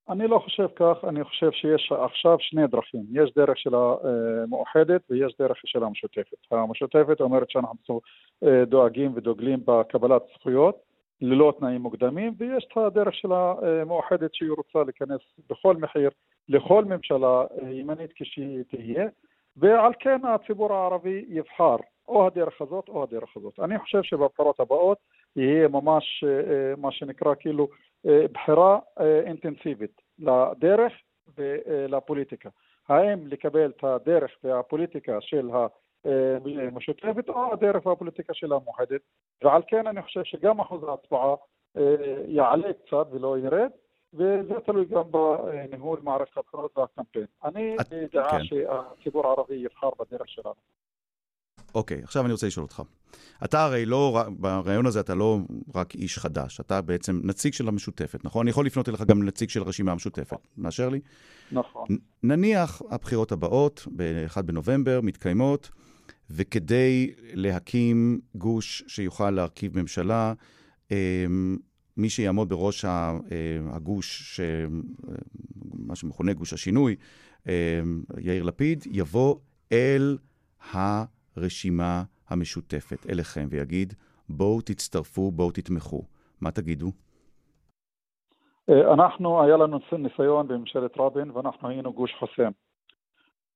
[0.09, 3.03] אני לא חושב כך, אני חושב שיש עכשיו שני דרכים.
[3.11, 6.37] יש דרך של המאוחדת ויש דרך של המשותפת.
[6.51, 8.01] המשותפת אומרת שאנחנו
[8.43, 10.75] אה, דואגים ודוגלים בקבלת זכויות
[11.21, 16.09] ללא תנאים מוקדמים, ויש את הדרך של המאוחדת שהיא רוצה להיכנס בכל מחיר
[16.49, 19.07] לכל ממשלה אה, ימנית כשהיא תהיה,
[19.57, 21.75] ועל כן הציבור הערבי יבחר
[22.07, 23.59] או הדרך הזאת או הדרך הזאת.
[23.59, 24.97] אני חושב שבבחירות הבאות
[25.35, 27.67] יהיה ממש אה, אה, מה שנקרא כאילו
[28.07, 28.79] אה, בחירה
[29.25, 30.93] אינטנסיבית לדרך
[31.37, 32.49] ולפוליטיקה.
[32.87, 35.49] האם לקבל את הדרך והפוליטיקה של
[36.45, 39.01] המשותפת או הדרך והפוליטיקה של המאוחדת,
[39.43, 41.35] ועל כן אני חושב שגם אחוז ההצבעה
[42.27, 43.69] יעלה קצת ולא ירד,
[44.13, 47.25] וזה תלוי גם בניהול מערכת הבחירות והקמפיין.
[47.43, 48.43] אני את- דעה כן.
[48.43, 50.53] שהציבור הערבי יבחר בדרך שלנו.
[51.75, 52.81] אוקיי, עכשיו אני רוצה לשאול אותך.
[53.43, 55.39] אתה הרי לא, ברעיון הזה אתה לא
[55.75, 58.41] רק איש חדש, אתה בעצם נציג של המשותפת, נכון?
[58.41, 60.37] אני יכול לפנות אליך גם נציג של רשימה המשותפת.
[60.57, 60.99] מאשר לי?
[61.51, 61.87] נכון.
[62.23, 65.69] נניח הבחירות הבאות, ב-1 בנובמבר, מתקיימות,
[66.29, 70.33] וכדי להקים גוש שיוכל להרכיב ממשלה,
[70.91, 71.57] אמ,
[71.97, 73.17] מי שיעמוד בראש ה- אה,
[73.75, 74.39] הגוש
[75.73, 76.95] מה שמכונה גוש השינוי,
[77.47, 77.53] אה,
[78.21, 79.35] יאיר לפיד, יבוא
[79.71, 80.17] אל
[81.39, 83.93] הרשימה המשותפת, אליכם, ויגיד,
[84.29, 86.03] בואו תצטרפו, בואו תתמכו.
[86.41, 86.91] מה תגידו?
[88.69, 92.51] אה, אנחנו, היה לנו ניסיון בממשלת רבין ואנחנו היינו גוש חוסם.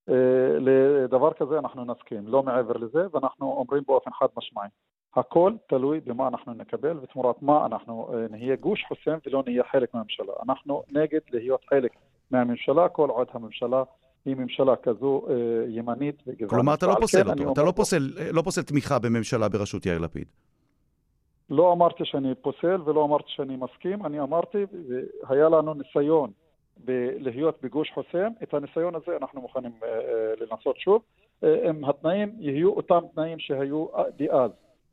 [0.10, 4.70] אה, לדבר כזה אנחנו נסכים, לא מעבר לזה, ואנחנו אומרים באופן חד משמעי.
[5.16, 9.94] הכל תלוי במה אנחנו נקבל ותמורת מה אנחנו אה, נהיה גוש חוסם ולא נהיה חלק
[9.94, 10.34] מהממשלה.
[10.46, 11.92] אנחנו נגד להיות חלק
[12.32, 13.84] מהממשלה כל עוד הממשלה
[14.26, 15.26] היא ממשלה כזו
[15.68, 16.50] ימנית וגזענית.
[16.50, 20.00] כלומר, אתה לא פוסל כן, אותו, אתה לא פוסל, לא פוסל תמיכה בממשלה בראשות יאיר
[20.00, 20.26] לפיד.
[21.50, 24.58] לא אמרתי שאני פוסל ולא אמרתי שאני מסכים, אני אמרתי,
[25.30, 26.32] היה לנו ניסיון
[26.86, 29.86] ב- להיות בגוש חוסם, את הניסיון הזה אנחנו מוכנים uh,
[30.44, 33.86] לנסות שוב, uh, אם התנאים יהיו אותם תנאים שהיו
[34.18, 34.52] דאז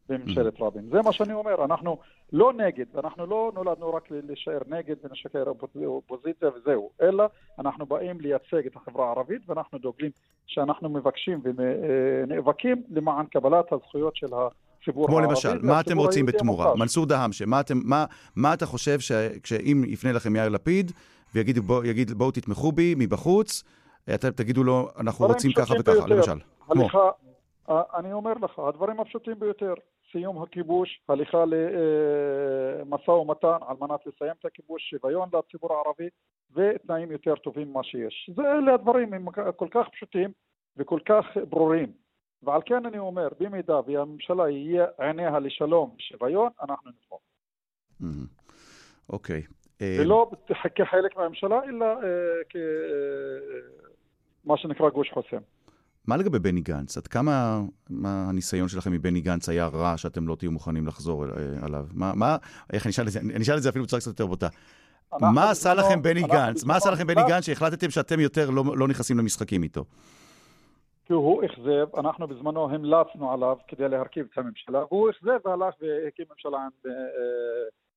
[0.08, 0.60] בממשלת.
[0.60, 0.88] רבין.
[0.92, 1.98] זה מה שאני אומר, אנחנו
[2.32, 5.44] לא נגד, אנחנו לא נולדנו רק להישאר נגד ונשקר
[5.86, 7.24] אופוזיציה וזהו, אלא
[7.58, 10.10] אנחנו באים לייצג את החברה הערבית ואנחנו דוגלים
[10.46, 14.48] שאנחנו מבקשים ונאבקים למען קבלת הזכויות של ה...
[14.82, 15.34] הציבור כמו הערבי.
[15.40, 16.74] כמו למשל, מה אתם רוצים בתמורה?
[16.74, 18.04] מנסור דהאמשה, מה, מה,
[18.36, 19.00] מה אתה חושב
[19.44, 20.92] שאם יפנה לכם יאיר לפיד
[21.34, 23.64] ויגיד בוא, יגיד, בואו תתמכו בי מבחוץ,
[24.14, 26.14] אתם תגידו לו, אנחנו רוצים ככה וככה, ביותר.
[26.14, 26.38] למשל.
[26.68, 27.10] הליכה,
[27.68, 27.82] כמו.
[27.98, 29.74] אני אומר לך, הדברים הפשוטים ביותר,
[30.12, 36.08] סיום הכיבוש, הליכה למשא ומתן על מנת לסיים את הכיבוש, שוויון לציבור הערבי
[36.54, 38.30] ותנאים יותר טובים ממה שיש.
[38.36, 40.32] זה אלה הדברים הם כל כך פשוטים
[40.76, 41.92] וכל כך ברורים.
[42.42, 47.20] ועל כן אני אומר, במידה והממשלה יהיה עיניה לשלום ושוויון, אנחנו נתמוך.
[49.08, 49.42] אוקיי.
[49.80, 50.30] ולא
[50.74, 51.98] כחלק מהממשלה, אלא אה,
[52.50, 55.40] כמה אה, שנקרא גוש חוסם.
[56.10, 56.96] מה לגבי בני גנץ?
[56.96, 61.30] עד כמה מה הניסיון שלכם מבני גנץ היה רע שאתם לא תהיו מוכנים לחזור אה,
[61.62, 61.86] עליו?
[61.94, 62.36] מה, מה,
[62.72, 63.20] איך אני אשאל את זה?
[63.20, 64.48] אני אשאל את זה אפילו בצורה קצת יותר בוטה.
[65.20, 66.64] מה עשה לכם בני גנץ?
[66.64, 69.84] מה עשה לכם בני גנץ שהחלטתם שאתם יותר לא, לא נכנסים למשחקים איתו?
[71.04, 76.24] כי הוא אכזב, אנחנו בזמנו המלצנו עליו כדי להרכיב את הממשלה, והוא אכזב והלך והקים
[76.30, 76.92] ממשלה עם אה,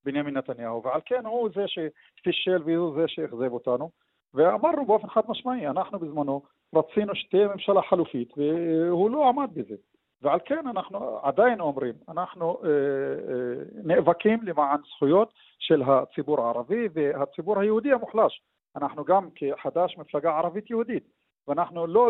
[0.05, 3.89] בנימין נתניהו, ועל כן הוא זה שפישל והוא זה שאכזב אותנו,
[4.33, 6.41] ואמרנו באופן חד משמעי, אנחנו בזמנו
[6.75, 9.75] רצינו שתהיה ממשלה חלופית, והוא לא עמד בזה.
[10.21, 17.59] ועל כן אנחנו עדיין אומרים, אנחנו אה, אה, נאבקים למען זכויות של הציבור הערבי והציבור
[17.59, 18.41] היהודי המוחלש.
[18.75, 21.03] אנחנו גם כחד"ש מפלגה ערבית יהודית.
[21.47, 22.09] ואנחנו לא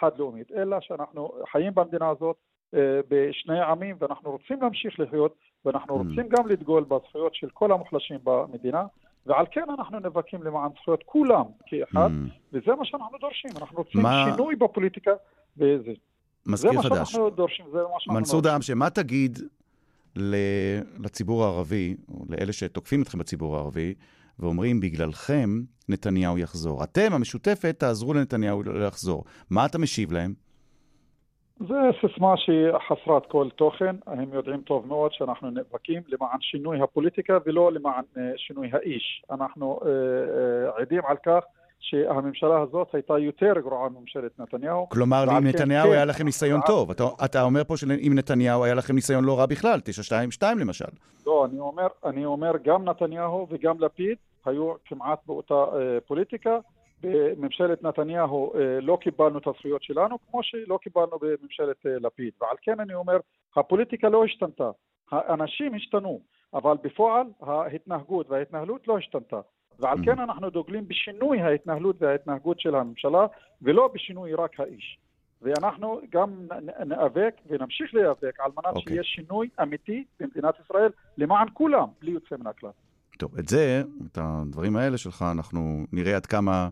[0.00, 2.36] חד-לאומית, אלא שאנחנו חיים במדינה הזאת
[2.74, 5.98] אה, בשני עמים ואנחנו רוצים להמשיך לחיות ואנחנו mm.
[5.98, 8.86] רוצים גם לדגול בזכויות של כל המוחלשים במדינה
[9.26, 12.52] ועל כן אנחנו נאבקים למען זכויות כולם כאחד mm.
[12.52, 14.26] וזה מה שאנחנו דורשים, אנחנו רוצים מה...
[14.30, 15.10] שינוי בפוליטיקה
[15.56, 15.92] וזה.
[16.46, 16.82] מזכיר חדש.
[16.82, 19.38] זה מה שאנחנו דורשים, זה מה שאנחנו מנסור דהאמשה, מה תגיד
[20.98, 23.94] לציבור הערבי, או לאלה שתוקפים אתכם בציבור הערבי,
[24.38, 26.84] ואומרים, בגללכם נתניהו יחזור.
[26.84, 29.24] אתם, המשותפת, תעזרו לנתניהו לחזור.
[29.50, 30.34] מה אתה משיב להם?
[31.60, 37.38] זו סיסמה שהיא חסרת כל תוכן, הם יודעים טוב מאוד שאנחנו נאבקים למען שינוי הפוליטיקה
[37.46, 39.22] ולא למען uh, שינוי האיש.
[39.30, 41.44] אנחנו uh, uh, עדים על כך
[41.80, 44.88] שהממשלה הזאת הייתה יותר גרועה מממשלת נתניהו.
[44.88, 46.90] כלומר, עם כן, נתניהו כן, היה לכם ניסיון טוב.
[46.90, 50.84] אתה, אתה אומר פה שעם נתניהו היה לכם ניסיון לא רע בכלל, 922 למשל.
[51.26, 54.16] לא, אני אומר, אני אומר גם נתניהו וגם לפיד
[54.46, 56.58] היו כמעט באותה אה, פוליטיקה.
[57.12, 62.32] בממשלת נתניהו אה, לא קיבלנו את הזכויות שלנו, כמו שלא קיבלנו בממשלת אה, לפיד.
[62.40, 63.16] ועל כן אני אומר,
[63.56, 64.70] הפוליטיקה לא השתנתה.
[65.10, 66.20] האנשים השתנו,
[66.54, 69.40] אבל בפועל ההתנהגות וההתנהלות לא השתנתה.
[69.78, 73.26] ועל כן אנחנו דוגלים בשינוי ההתנהלות וההתנהגות של הממשלה,
[73.62, 74.98] ולא בשינוי רק האיש.
[75.42, 76.48] ואנחנו גם
[76.86, 78.68] ניאבק ונמשיך להיאבק על מנת okay.
[78.68, 78.82] אוקיי.
[78.82, 82.70] שיהיה שינוי אמיתי במדינת ישראל למען כולם, בלי יוצא מן הכלל.
[83.18, 86.68] טוב, את זה, את הדברים האלה שלך, אנחנו נראה עד כמה...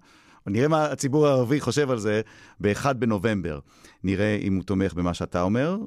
[0.47, 2.21] נראה מה הציבור הערבי חושב על זה
[2.61, 3.59] ב-1 בנובמבר.
[4.05, 5.79] נראה אם הוא תומך במה שאתה אומר,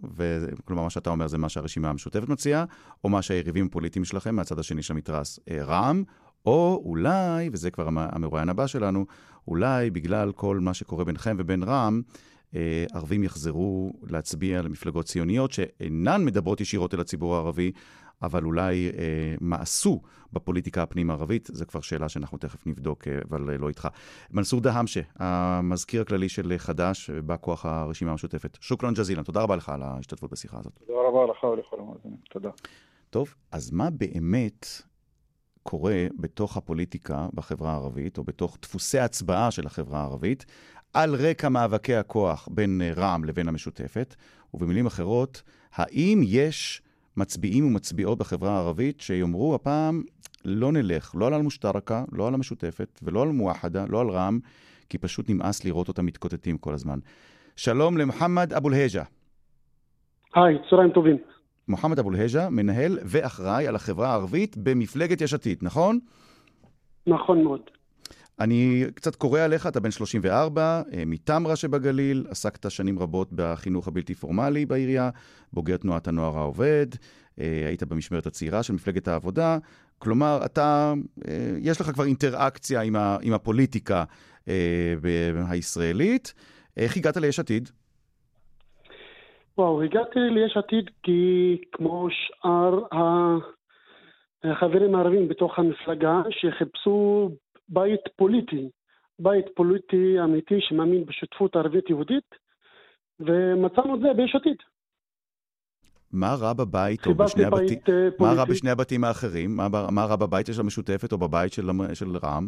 [0.65, 2.65] כלומר, מה שאתה אומר זה מה שהרשימה המשותפת מציעה,
[3.03, 6.03] או מה שהיריבים הפוליטיים שלכם מהצד השני של המתרס, אה, רע"מ,
[6.45, 9.05] או אולי, וזה כבר המרואיין הבא שלנו,
[9.47, 12.01] אולי בגלל כל מה שקורה ביניכם ובין רע"מ,
[12.55, 17.71] אה, ערבים יחזרו להצביע למפלגות ציוניות שאינן מדברות ישירות אל הציבור הערבי,
[18.21, 20.01] אבל אולי אה, מעשו
[20.33, 23.87] בפוליטיקה הפנים-ערבית, זו כבר שאלה שאנחנו תכף נבדוק, אה, אבל אה, לא איתך.
[24.31, 28.57] מנסור דהאמשה, המזכיר הכללי של חד"ש, בא כוח הרשימה המשותפת.
[28.61, 30.73] שוכרן ג'זילן, תודה רבה לך על ההשתתפות בשיחה הזאת.
[30.87, 32.49] תודה רבה לך ולכל המאזינים, תודה.
[33.09, 34.65] טוב, אז מה באמת
[35.63, 40.45] קורה בתוך הפוליטיקה בחברה הערבית, או בתוך דפוסי הצבעה של החברה הערבית,
[40.93, 44.15] על רקע מאבקי הכוח בין אה, רע"מ לבין המשותפת,
[44.53, 45.41] ובמילים אחרות,
[45.73, 46.81] האם יש
[47.17, 50.03] מצביעים ומצביעות בחברה הערבית שיאמרו הפעם,
[50.45, 54.39] לא נלך לא על המושתרקה, לא על המשותפת ולא על מואחדה, לא על רע"מ,
[54.89, 56.99] כי פשוט נמאס לראות אותם מתקוטטים כל הזמן.
[57.55, 59.03] שלום למוחמד אבו אל-היג'ה.
[60.35, 61.17] היי, צהריים טובים.
[61.67, 65.99] מוחמד אבו אל-היג'ה מנהל ואחראי על החברה הערבית במפלגת יש עתיד, נכון?
[67.07, 67.61] נכון מאוד.
[68.39, 74.13] אני קצת קורא עליך, אתה בן 34, אה, מתמרה שבגליל, עסקת שנים רבות בחינוך הבלתי
[74.13, 75.09] פורמלי בעירייה,
[75.53, 76.87] בוגר תנועת הנוער העובד,
[77.39, 79.57] אה, היית במשמרת הצעירה של מפלגת העבודה,
[79.99, 80.93] כלומר, אתה,
[81.27, 84.03] אה, יש לך כבר אינטראקציה עם, ה, עם הפוליטיקה
[85.49, 86.33] הישראלית.
[86.77, 87.69] איך הגעת ליש עתיד?
[89.57, 92.79] וואו, הגעתי ליש עתיד כי כמו שאר
[94.43, 97.29] החברים הערבים בתוך המפלגה שחיפשו
[97.69, 98.69] בית פוליטי,
[99.19, 102.35] בית פוליטי אמיתי שמאמין בשותפות ערבית-יהודית,
[103.19, 104.57] ומצאנו את זה ביש עתיד.
[106.13, 107.79] מה רע בבית או בשני הבתים?
[107.89, 109.57] אה, מה רע בשני הבתים האחרים?
[109.57, 112.47] מה, מה רע בבית של המשותפת או בבית של, של רע"מ?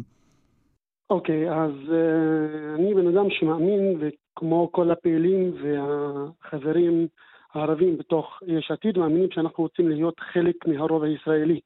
[1.10, 7.06] אוקיי, okay, אז uh, אני בן אדם שמאמין, וכמו כל הפעילים והחברים
[7.54, 11.60] הערבים בתוך יש עתיד, מאמינים שאנחנו רוצים להיות חלק מהרוב הישראלי.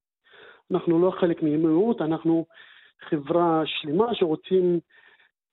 [0.73, 2.47] אנחנו לא חלק ממיעוט, אנחנו
[3.01, 4.81] חברה שלמה שרוצים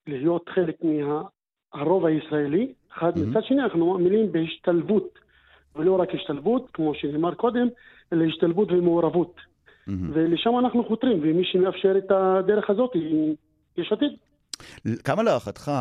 [0.07, 2.73] להיות חלק מהרוב הישראלי.
[2.93, 3.19] אחד, mm-hmm.
[3.19, 5.19] מצד שני אנחנו מאמינים בהשתלבות,
[5.75, 7.67] ולא רק השתלבות, כמו שנאמר קודם,
[8.13, 9.35] אלא השתלבות ומעורבות.
[9.37, 9.91] Mm-hmm.
[10.13, 13.35] ולשם אנחנו חותרים, ומי שמאפשר את הדרך הזאת היא
[13.77, 14.11] יש עתיד.
[15.03, 15.71] כמה להערכתך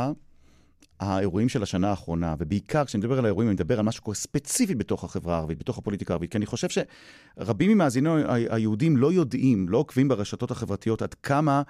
[1.01, 4.75] האירועים של השנה האחרונה, ובעיקר כשאני מדבר על האירועים, אני מדבר על משהו שקורה ספציפי
[4.75, 9.79] בתוך החברה הערבית, בתוך הפוליטיקה הערבית, כי אני חושב שרבים ממאזיני היהודים לא יודעים, לא
[9.79, 11.63] עוקבים ברשתות החברתיות עד כמה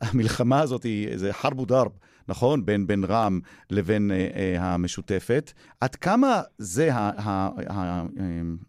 [0.00, 1.92] המלחמה הזאת היא איזה חרבו דרב,
[2.28, 2.66] נכון?
[2.66, 5.52] בין, בין רע"מ לבין אה, אה, המשותפת.
[5.80, 8.02] עד כמה זה, ה, ה, ה,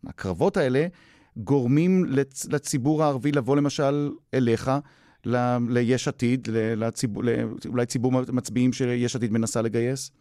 [0.08, 0.88] הקרבות האלה
[1.38, 4.72] גורמים לצ, לציבור הערבי לבוא למשל אליך
[5.28, 7.24] ל- ליש עתיד, לציבור,
[7.70, 10.12] אולי ציבור מצביעים שיש עתיד מנסה לגייס?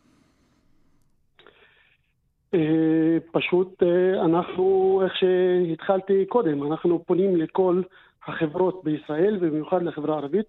[2.55, 7.83] אה, פשוט אה, אנחנו, איך שהתחלתי קודם, אנחנו פונים לכל
[8.27, 10.47] החברות בישראל, ובמיוחד לחברה הערבית,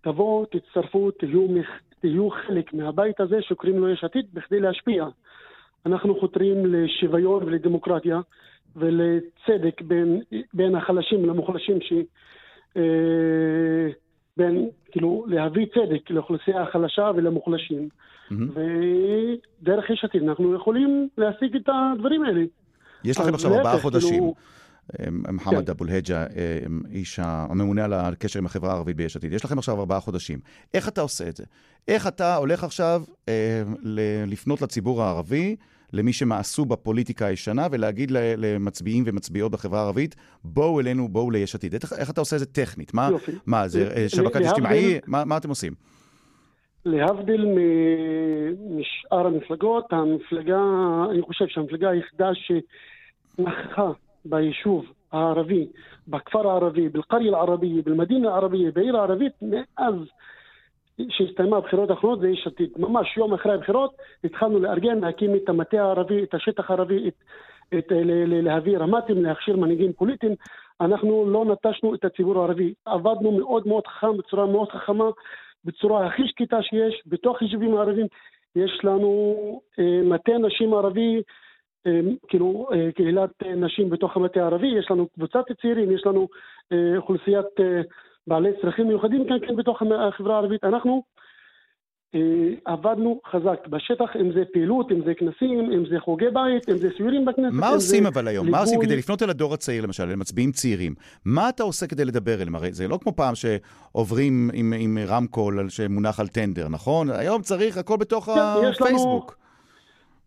[0.00, 1.46] תבואו, תצטרפו, תהיו,
[2.00, 5.06] תהיו חלק מהבית הזה שקוראים לו יש עתיד, בכדי להשפיע.
[5.86, 8.20] אנחנו חותרים לשוויון ולדמוקרטיה
[8.76, 10.22] ולצדק בין,
[10.54, 11.92] בין החלשים למוחלשים, ש...
[12.78, 13.92] אה,
[14.36, 17.88] בין, כאילו, להביא צדק לאוכלוסייה החלשה ולמוחלשים.
[17.88, 18.34] Mm-hmm.
[19.62, 22.42] ודרך יש עתיד אנחנו יכולים להשיג את הדברים האלה.
[23.04, 24.10] יש לכם עכשיו ארבעה חודשים.
[24.10, 24.34] כאילו...
[25.32, 25.70] מוחמד כן.
[25.70, 26.26] אבו אל-היג'ה,
[26.90, 29.32] איש הממונה על הקשר עם החברה הערבית ביש עתיד.
[29.32, 30.38] יש לכם עכשיו ארבעה חודשים.
[30.74, 31.44] איך אתה עושה את זה?
[31.88, 33.62] איך אתה הולך עכשיו אה,
[34.26, 35.56] לפנות לציבור הערבי
[35.92, 41.74] למי שמאסו בפוליטיקה הישנה, ולהגיד למצביעים ומצביעות בחברה הערבית, בואו אלינו, בואו ליש עתיד.
[41.74, 42.94] איך אתה עושה את זה טכנית?
[42.94, 43.08] מה,
[43.46, 44.98] מה זה אה, שבקת אג'תמעי?
[45.06, 45.72] מה, מה אתם עושים?
[46.84, 47.46] להבדיל
[48.70, 50.60] משאר המפלגות, המפלגה,
[51.10, 53.90] אני חושב שהמפלגה היחידה שנכחה
[54.24, 55.66] ביישוב הערבי,
[56.08, 59.94] בכפר הערבי, בלקריה הערבי, במדינה הערבית, בעיר הערבית, מאז
[61.08, 62.70] שהסתיימה הבחירות האחרונות זה יש עתיד.
[62.76, 67.14] ממש יום אחרי הבחירות התחלנו לארגן, להקים את המטה הערבי, את השטח הערבי, את,
[67.78, 70.34] את, ל, להביא רמ"טים, להכשיר מנהיגים פוליטיים.
[70.80, 72.74] אנחנו לא נטשנו את הציבור הערבי.
[72.84, 75.04] עבדנו מאוד מאוד חכם, בצורה מאוד חכמה,
[75.64, 78.06] בצורה הכי שקטה שיש, בתוך יישובים הערבים.
[78.56, 79.34] יש לנו
[79.78, 81.22] אה, מטה נשים ערבי,
[81.86, 86.28] אה, כאילו אה, קהילת נשים בתוך המטה הערבי, יש לנו קבוצת צעירים, יש לנו
[86.72, 87.60] אה, אוכלוסיית...
[87.60, 87.80] אה,
[88.28, 90.64] בעלי צרכים מיוחדים כאן כן בתוך החברה הערבית.
[90.64, 91.02] אנחנו
[92.14, 92.20] אה,
[92.64, 96.88] עבדנו חזק בשטח, אם זה פעילות, אם זה כנסים, אם זה חוגי בית, אם זה
[96.96, 97.52] סיורים בכנסת.
[97.52, 98.46] מה עושים אבל היום?
[98.46, 98.58] ליווי...
[98.58, 100.94] מה עושים כדי לפנות אל הדור הצעיר למשל, למצביעים צעירים?
[101.24, 102.54] מה אתה עושה כדי לדבר אליהם?
[102.54, 107.10] הרי זה לא כמו פעם שעוברים עם, עם רמקול שמונח על טנדר, נכון?
[107.10, 109.36] היום צריך הכל בתוך כן, הפייסבוק.
[109.38, 109.48] לנו...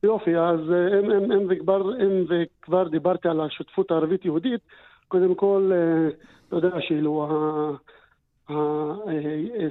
[0.03, 4.61] יופי, אז אה, אם, אם, אם, וכבר, אם וכבר דיברתי על השותפות הערבית-יהודית,
[5.11, 6.09] קודם כל, אה,
[6.47, 7.27] אתה יודע, שאילו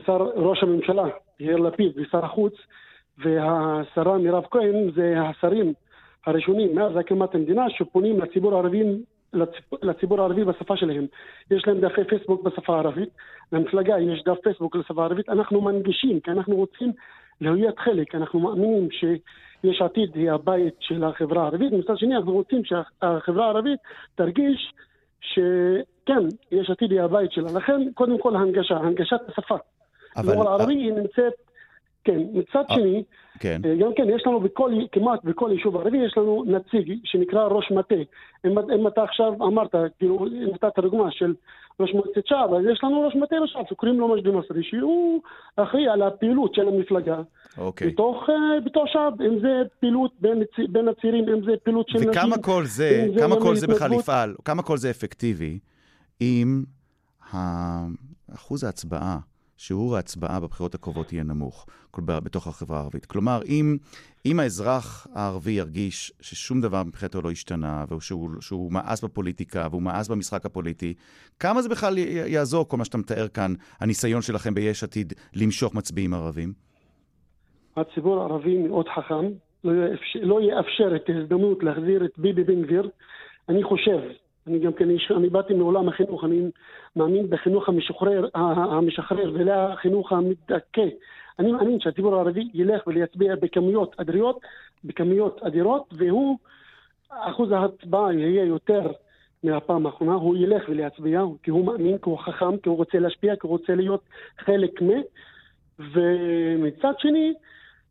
[0.07, 1.05] שר ראש הממשלה,
[1.40, 2.55] יאיר לפיד, ושר החוץ,
[3.18, 5.72] והשרה מירב כהן, זה השרים
[6.26, 8.83] הראשונים מאז הקמת המדינה שפונים לציבור הערבי,
[9.83, 11.07] לציבור הערבי בשפה שלהם.
[11.50, 13.09] יש להם דפי פייסבוק בשפה הערבית,
[13.53, 16.92] למפלגה יש דף פייסבוק לשפה הערבית, אנחנו מנגישים, כי אנחנו רוצים
[17.40, 22.62] להיות חלק, אנחנו מאמינים שיש עתיד היא הבית של החברה הערבית, מצד שני אנחנו רוצים
[22.65, 23.81] שהחברה הערבית
[24.15, 24.73] תרגיש
[25.21, 27.52] שכן, יש עתיד היא הבית שלה.
[27.52, 29.56] לכן, קודם כל הנגשה, הנגשת השפה.
[30.16, 30.37] אבל...
[30.37, 31.33] הערבי היא נמצאת
[32.05, 33.03] כן, מצד אה, שני,
[33.40, 33.61] כן.
[33.65, 37.71] אה, גם כן, יש לנו בכל, כמעט בכל יישוב ערבי, יש לנו נציג שנקרא ראש
[37.71, 37.94] מטה.
[38.46, 41.35] אם, אם אתה עכשיו אמרת, כאילו, נתת דוגמה של
[41.81, 45.21] ראש מועצת שער, אז יש לנו ראש מטה בשער, שקוראים לו מג'די מסרי, שהוא
[45.57, 47.21] אחראי על הפעילות של המפלגה.
[47.59, 47.90] אוקיי.
[47.90, 52.11] בתוך, אה, בתוך שעב, אם זה פעילות בין, בין הצעירים, אם זה פעילות של נשים.
[52.11, 53.92] וכמה כל זה, כמה כל זה בכלל.
[53.92, 55.59] יפעל, כמה כל זה אפקטיבי,
[56.21, 56.63] אם
[58.35, 59.19] אחוז ההצבעה,
[59.61, 61.67] שיעור ההצבעה בבחירות הקרובות יהיה נמוך,
[61.98, 63.06] בתוך החברה הערבית.
[63.06, 63.77] כלומר, אם,
[64.27, 70.08] אם האזרח הערבי ירגיש ששום דבר מבחינתו לא השתנה, ושהוא שהוא מאס בפוליטיקה, והוא מאס
[70.08, 70.94] במשחק הפוליטי,
[71.40, 76.15] כמה זה בכלל יעזור, כל מה שאתה מתאר כאן, הניסיון שלכם ביש עתיד למשוך מצביעים
[76.15, 76.52] ערבים?
[77.77, 79.25] הציבור הערבי מאוד חכם,
[79.65, 82.90] לא יאפשר, לא יאפשר את ההזדמנות להחזיר את ביבי בן גביר.
[83.48, 83.98] אני חושב,
[84.47, 86.41] אני גם כן, איש- אני באתי מעולם החינוך, אני
[86.97, 90.87] מאמין בחינוך המשוחרר, המשחרר ולחינוך המדכא.
[91.38, 94.41] אני מאמין שהציבור הערבי ילך ויצביע בכמויות אדירות,
[94.85, 96.38] בכמויות אדירות, והוא,
[97.11, 98.93] אחוז ההצבעה יהיה יותר
[99.45, 103.37] מהפעם האחרונה, הוא ילך ולהצביע, כי הוא מאמין, כי הוא חכם, כי הוא רוצה להשפיע,
[103.37, 104.03] כי הוא רוצה להיות
[104.38, 104.88] חלק מ...
[105.95, 107.33] ומצד שני,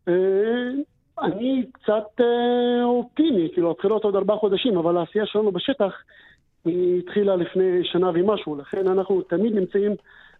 [0.08, 0.14] אה,
[1.22, 5.94] אני קצת אה, אופטימי, כאילו הבחירות עוד ארבעה חודשים, אבל העשייה שלנו בשטח
[6.66, 9.96] היא התחילה לפני שנה ומשהו, לכן אנחנו תמיד נמצאים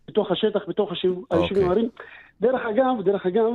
[0.08, 1.90] בתוך השטח, בתוך היישוב- היישובים הערים.
[2.42, 3.52] דרך אגב, דרך אגב,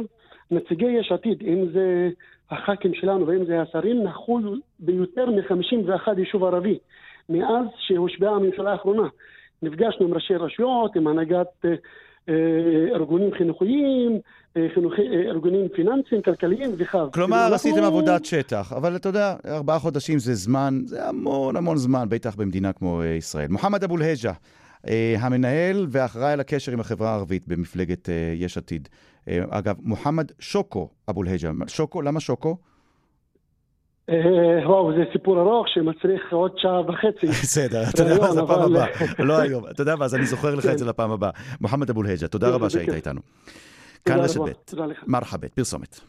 [0.51, 2.11] נציגי יש עתיד, אם זה
[2.51, 4.41] הח"כים שלנו ואם זה השרים, נכחו
[4.79, 6.79] ביותר מ-51 יישוב ערבי,
[7.29, 9.09] מאז שהושבעה הממשלה האחרונה.
[9.63, 11.75] נפגשנו עם ראשי רשויות, עם הנהגת אה,
[12.95, 14.19] ארגונים חינוכיים,
[14.57, 16.99] אה, חינוכי, אה, ארגונים פיננסיים, כלכליים וכו'.
[17.15, 21.77] כלומר, עשיתם אנחנו- עבודת שטח, אבל אתה יודע, ארבעה חודשים זה זמן, זה המון המון
[21.77, 23.49] זמן, בטח במדינה כמו אה, ישראל.
[23.49, 24.33] מוחמד אבו אל-היג'ה,
[24.89, 28.89] אה, המנהל ואחראי על הקשר עם החברה הערבית במפלגת אה, יש עתיד.
[29.29, 31.51] אה, אגב, מוחמד שוקו אבו אל-היג'ה.
[31.67, 32.57] שוקו, למה שוקו?
[34.11, 37.27] אה, וואו, זה סיפור ארוך שמצריך עוד שעה וחצי.
[37.43, 38.87] בסדר, אתה יודע מה, זה אבל- הבאה.
[39.29, 41.31] לא היום, אתה יודע מה, אז אני זוכר לך את זה לפעם הבאה.
[41.61, 42.97] מוחמד אבו אל-היג'ה, תודה יופי, רבה שהיית בכיף.
[42.97, 43.21] איתנו.
[44.05, 44.83] כאן רשת ב'.
[45.07, 46.01] מרחבת, פרסומת.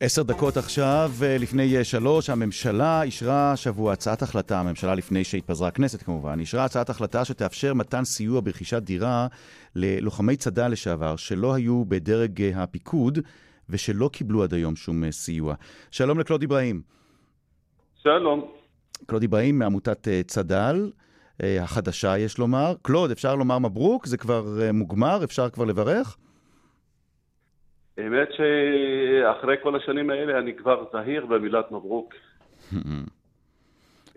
[0.00, 5.68] עשר דקות עכשיו, אה, לפני אה, שלוש, הממשלה אישרה השבוע הצעת החלטה, הממשלה לפני שהתפזרה
[5.68, 9.26] הכנסת כמובן, אישרה הצעת החלטה שתאפשר מתן סיוע ברכישת דירה
[9.74, 13.18] ללוחמי צד"ל לשעבר שלא היו בדרג אה, הפיקוד
[13.70, 15.54] ושלא קיבלו עד היום שום אה, סיוע.
[15.90, 16.82] שלום לקלוד אברהים.
[18.02, 18.50] שלום.
[19.06, 20.90] קלוד אברהים מעמותת אה, צד"ל,
[21.42, 22.74] אה, החדשה יש לומר.
[22.82, 24.06] קלוד, אפשר לומר מברוק?
[24.06, 25.24] זה כבר מוגמר?
[25.24, 26.16] אפשר כבר לברך?
[27.98, 32.14] האמת שאחרי כל השנים האלה אני כבר זהיר במילת מברוק.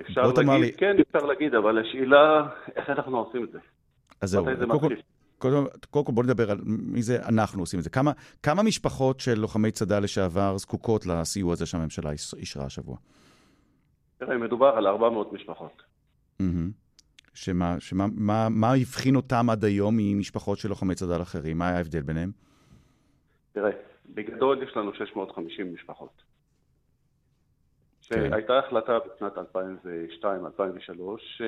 [0.02, 3.60] אפשר להגיד, לי- כן, אפשר להגיד, אבל השאלה, איך אנחנו עושים את זה?
[4.22, 4.46] אז זהו,
[5.40, 7.90] קודם כל- בוא נדבר על מי זה אנחנו עושים את זה.
[7.90, 8.12] כמה,
[8.44, 12.98] כמה משפחות של לוחמי צד"ל לשעבר זקוקות לסיוע הזה שהממשלה איש- אישרה השבוע?
[14.18, 15.82] תראה, מדובר על 400 משפחות.
[16.40, 16.72] מהמם.
[17.34, 21.58] שמה, שמה מה, מה הבחין אותם עד היום ממשפחות של לוחמי צד"ל אחרים?
[21.58, 22.32] מה היה ההבדל ביניהם?
[23.54, 23.72] תראה,
[24.10, 26.22] בגדול יש לנו 650 משפחות.
[28.02, 28.30] כן.
[28.32, 31.42] שהייתה החלטה בשנת 2002-2003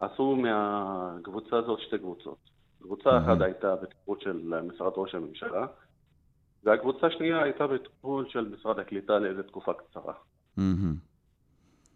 [0.00, 2.38] שעשו מהקבוצה הזאת שתי קבוצות.
[2.82, 3.24] קבוצה מהמם.
[3.24, 5.66] אחת הייתה בטיפול של משרד ראש הממשלה,
[6.64, 10.14] והקבוצה השנייה הייתה בטיפול של משרד הקליטה לאיזו תקופה קצרה.
[10.56, 10.94] מהמם.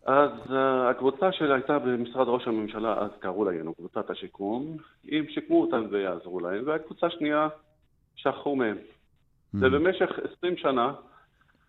[0.06, 0.54] אז uh,
[0.90, 4.76] הקבוצה שהייתה במשרד ראש הממשלה, אז קראו לנו קבוצת השיקום,
[5.08, 7.48] הם שיקמו אותם ויעזרו להם, והקבוצה השנייה
[8.16, 8.76] שכחו מהם.
[9.54, 10.92] ובמשך 20 שנה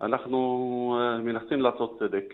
[0.01, 2.33] אנחנו uh, מנסים לעשות צדק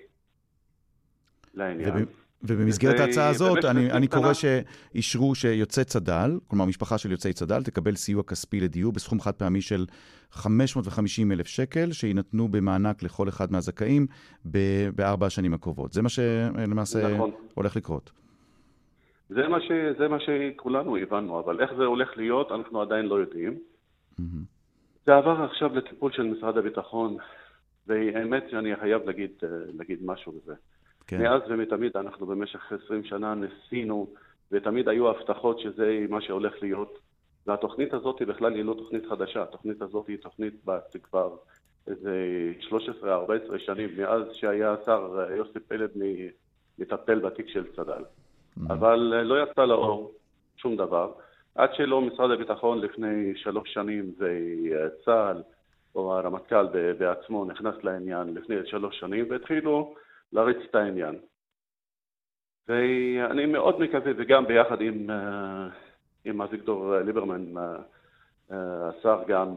[1.53, 2.05] לעניין.
[2.43, 7.63] וב- ובמסגרת ההצעה הזאת, אני, אני קורא שאישרו שיוצאי צד"ל, כלומר משפחה של יוצאי צד"ל,
[7.63, 9.85] תקבל סיוע כספי לדיור בסכום חד פעמי של
[10.31, 14.07] 550 אלף שקל, שיינתנו במענק לכל אחד מהזכאים
[14.95, 15.93] בארבע השנים הקרובות.
[15.93, 17.31] זה מה שלמעשה נכון.
[17.53, 18.11] הולך לקרות.
[19.29, 19.71] זה מה, ש...
[19.97, 23.59] זה מה שכולנו הבנו, אבל איך זה הולך להיות, אנחנו עדיין לא יודעים.
[24.19, 24.43] מהמם.
[25.05, 27.17] זה עבר עכשיו לטיפול של משרד הביטחון,
[27.87, 30.53] והאמת שאני חייב להגיד, אה, להגיד משהו בזה.
[31.07, 31.21] כן.
[31.21, 34.07] מאז ומתמיד אנחנו במשך 20 שנה ניסינו,
[34.51, 36.99] ותמיד היו הבטחות שזה מה שהולך להיות.
[37.47, 41.35] והתוכנית הזאת היא בכלל היא לא תוכנית חדשה, התוכנית הזאת היא תוכנית בת כבר
[41.87, 42.13] איזה
[42.69, 42.73] 13-14
[43.57, 45.89] שנים, מאז שהיה השר יוסי פלד
[46.79, 48.03] מטפל בתיק של צד"ל.
[48.67, 50.11] אבל אה, לא יצא לאור
[50.57, 51.11] שום דבר,
[51.55, 55.43] עד שלא משרד הביטחון לפני שלוש שנים וצה"ל
[55.95, 59.95] או הרמטכ"ל בעצמו נכנס לעניין לפני שלוש שנים והתחילו
[60.35, 61.15] להריץ את העניין.
[62.67, 65.67] ואני מאוד מקווה, וגם ביחד עם, אה,
[66.25, 69.55] עם אביגדור ליברמן, אה, השר גם,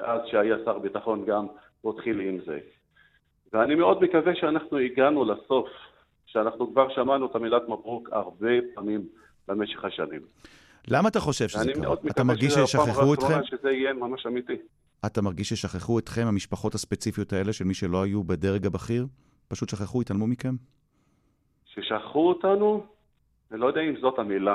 [0.00, 1.46] אז שהיה שר ביטחון גם,
[1.80, 2.58] הוא התחיל עם זה.
[3.52, 5.68] ואני מאוד מקווה שאנחנו הגענו לסוף,
[6.26, 9.08] שאנחנו כבר שמענו את המילת מברוק הרבה פעמים
[9.48, 10.20] במשך השנים.
[10.88, 11.94] למה אתה חושב שזה קרה?
[12.10, 13.44] אתה מרגיש ששכחו אתכם?
[13.44, 14.56] שזה יהיה ממש אמיתי.
[15.06, 19.06] אתה מרגיש ששכחו אתכם, המשפחות הספציפיות האלה של מי שלא היו בדרג הבכיר?
[19.52, 20.54] פשוט שכחו, התעלמו מכם?
[21.66, 22.86] ששכחו אותנו?
[23.50, 24.54] אני לא יודע אם זאת המילה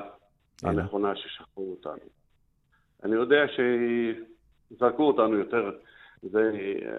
[0.64, 2.10] הנכונה ששכחו אותנו.
[3.04, 5.72] אני יודע שזרקו אותנו יותר,
[6.24, 6.40] זו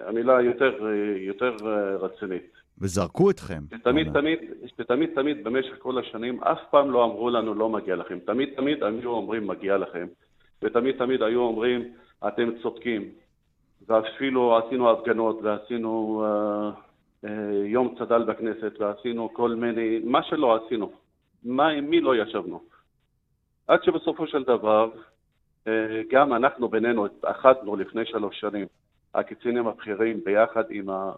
[0.07, 0.87] המילה יותר,
[1.17, 1.55] יותר
[1.99, 2.53] רצינית.
[2.77, 3.63] וזרקו אתכם.
[3.77, 8.19] שתמיד, תמיד, שתמיד, תמיד במשך כל השנים, אף פעם לא אמרו לנו לא מגיע לכם.
[8.19, 10.07] תמיד, תמיד היו אומרים מגיע לכם.
[10.61, 11.93] ותמיד, תמיד היו אומרים
[12.27, 13.09] אתם צודקים.
[13.87, 16.88] ואפילו עשינו הפגנות ועשינו uh, uh,
[17.65, 20.91] יום צד"ל בכנסת ועשינו כל מיני, מה שלא עשינו.
[21.43, 22.61] מה, עם מי לא ישבנו.
[23.67, 24.91] עד שבסופו של דבר,
[25.65, 25.69] uh,
[26.11, 28.67] גם אנחנו בינינו התאחדנו לפני שלוש שנים,
[29.13, 31.11] הקצינים הבכירים ביחד עם ה...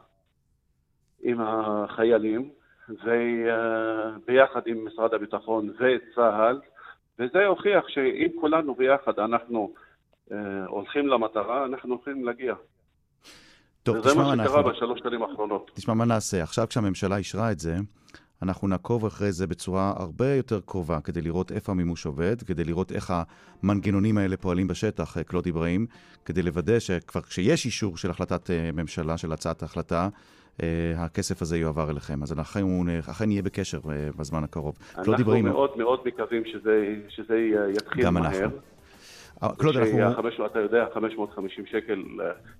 [1.23, 2.49] עם החיילים
[2.89, 6.59] וביחד עם משרד הביטחון וצה"ל,
[7.19, 9.73] וזה הוכיח שאם כולנו ביחד אנחנו
[10.31, 12.55] אה, הולכים למטרה, אנחנו הולכים להגיע.
[13.83, 14.51] טוב, תשמע מה אנחנו...
[14.51, 15.71] וזה מה שקרה בשלוש שנים האחרונות.
[15.73, 16.43] תשמע מה נעשה.
[16.43, 17.77] עכשיו כשהממשלה אישרה את זה,
[18.43, 22.91] אנחנו נעקוב אחרי זה בצורה הרבה יותר קרובה כדי לראות איפה המימוש עובד, כדי לראות
[22.91, 23.13] איך
[23.63, 25.85] המנגנונים האלה פועלים בשטח, אה, קלוד אברהים,
[26.25, 30.09] כדי לוודא שכבר כשיש אישור של החלטת אה, ממשלה, של הצעת ההחלטה,
[30.63, 32.23] אה, הכסף הזה יועבר אליכם.
[32.23, 33.79] אז אנחנו אכן נהיה בקשר
[34.17, 34.77] בזמן הקרוב.
[34.97, 35.41] אנחנו.
[35.43, 37.37] מאוד מאוד מקווים שזה, שזה
[37.77, 38.23] יתחיל גם מהר.
[38.23, 38.70] גם אנחנו.
[39.57, 40.45] קלוד, אנחנו...
[40.45, 42.03] אתה יודע, 550 שקל,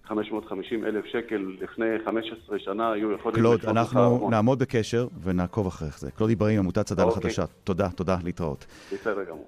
[0.07, 3.35] 550 אלף שקל לפני 15 שנה היו יכולים...
[3.35, 6.11] קלוד, אנחנו נעמוד בקשר ונעקוב אחרי זה.
[6.11, 7.19] קלוד איברהים, עמותת צד"ל אוקיי.
[7.19, 7.43] החדשה.
[7.63, 8.65] תודה, תודה, להתראות.
[8.93, 9.47] בסדר גמור.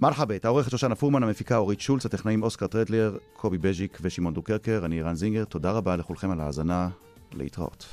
[0.00, 5.02] מרחבאית, העורכת שושנה פורמן, המפיקה אורית שולץ, הטכנאים אוסקר טרדלר, קובי בז'יק ושמעון דוקרקר, אני
[5.02, 6.88] ערן זינגר, תודה רבה לכולכם על ההאזנה,
[7.34, 7.86] להתראות.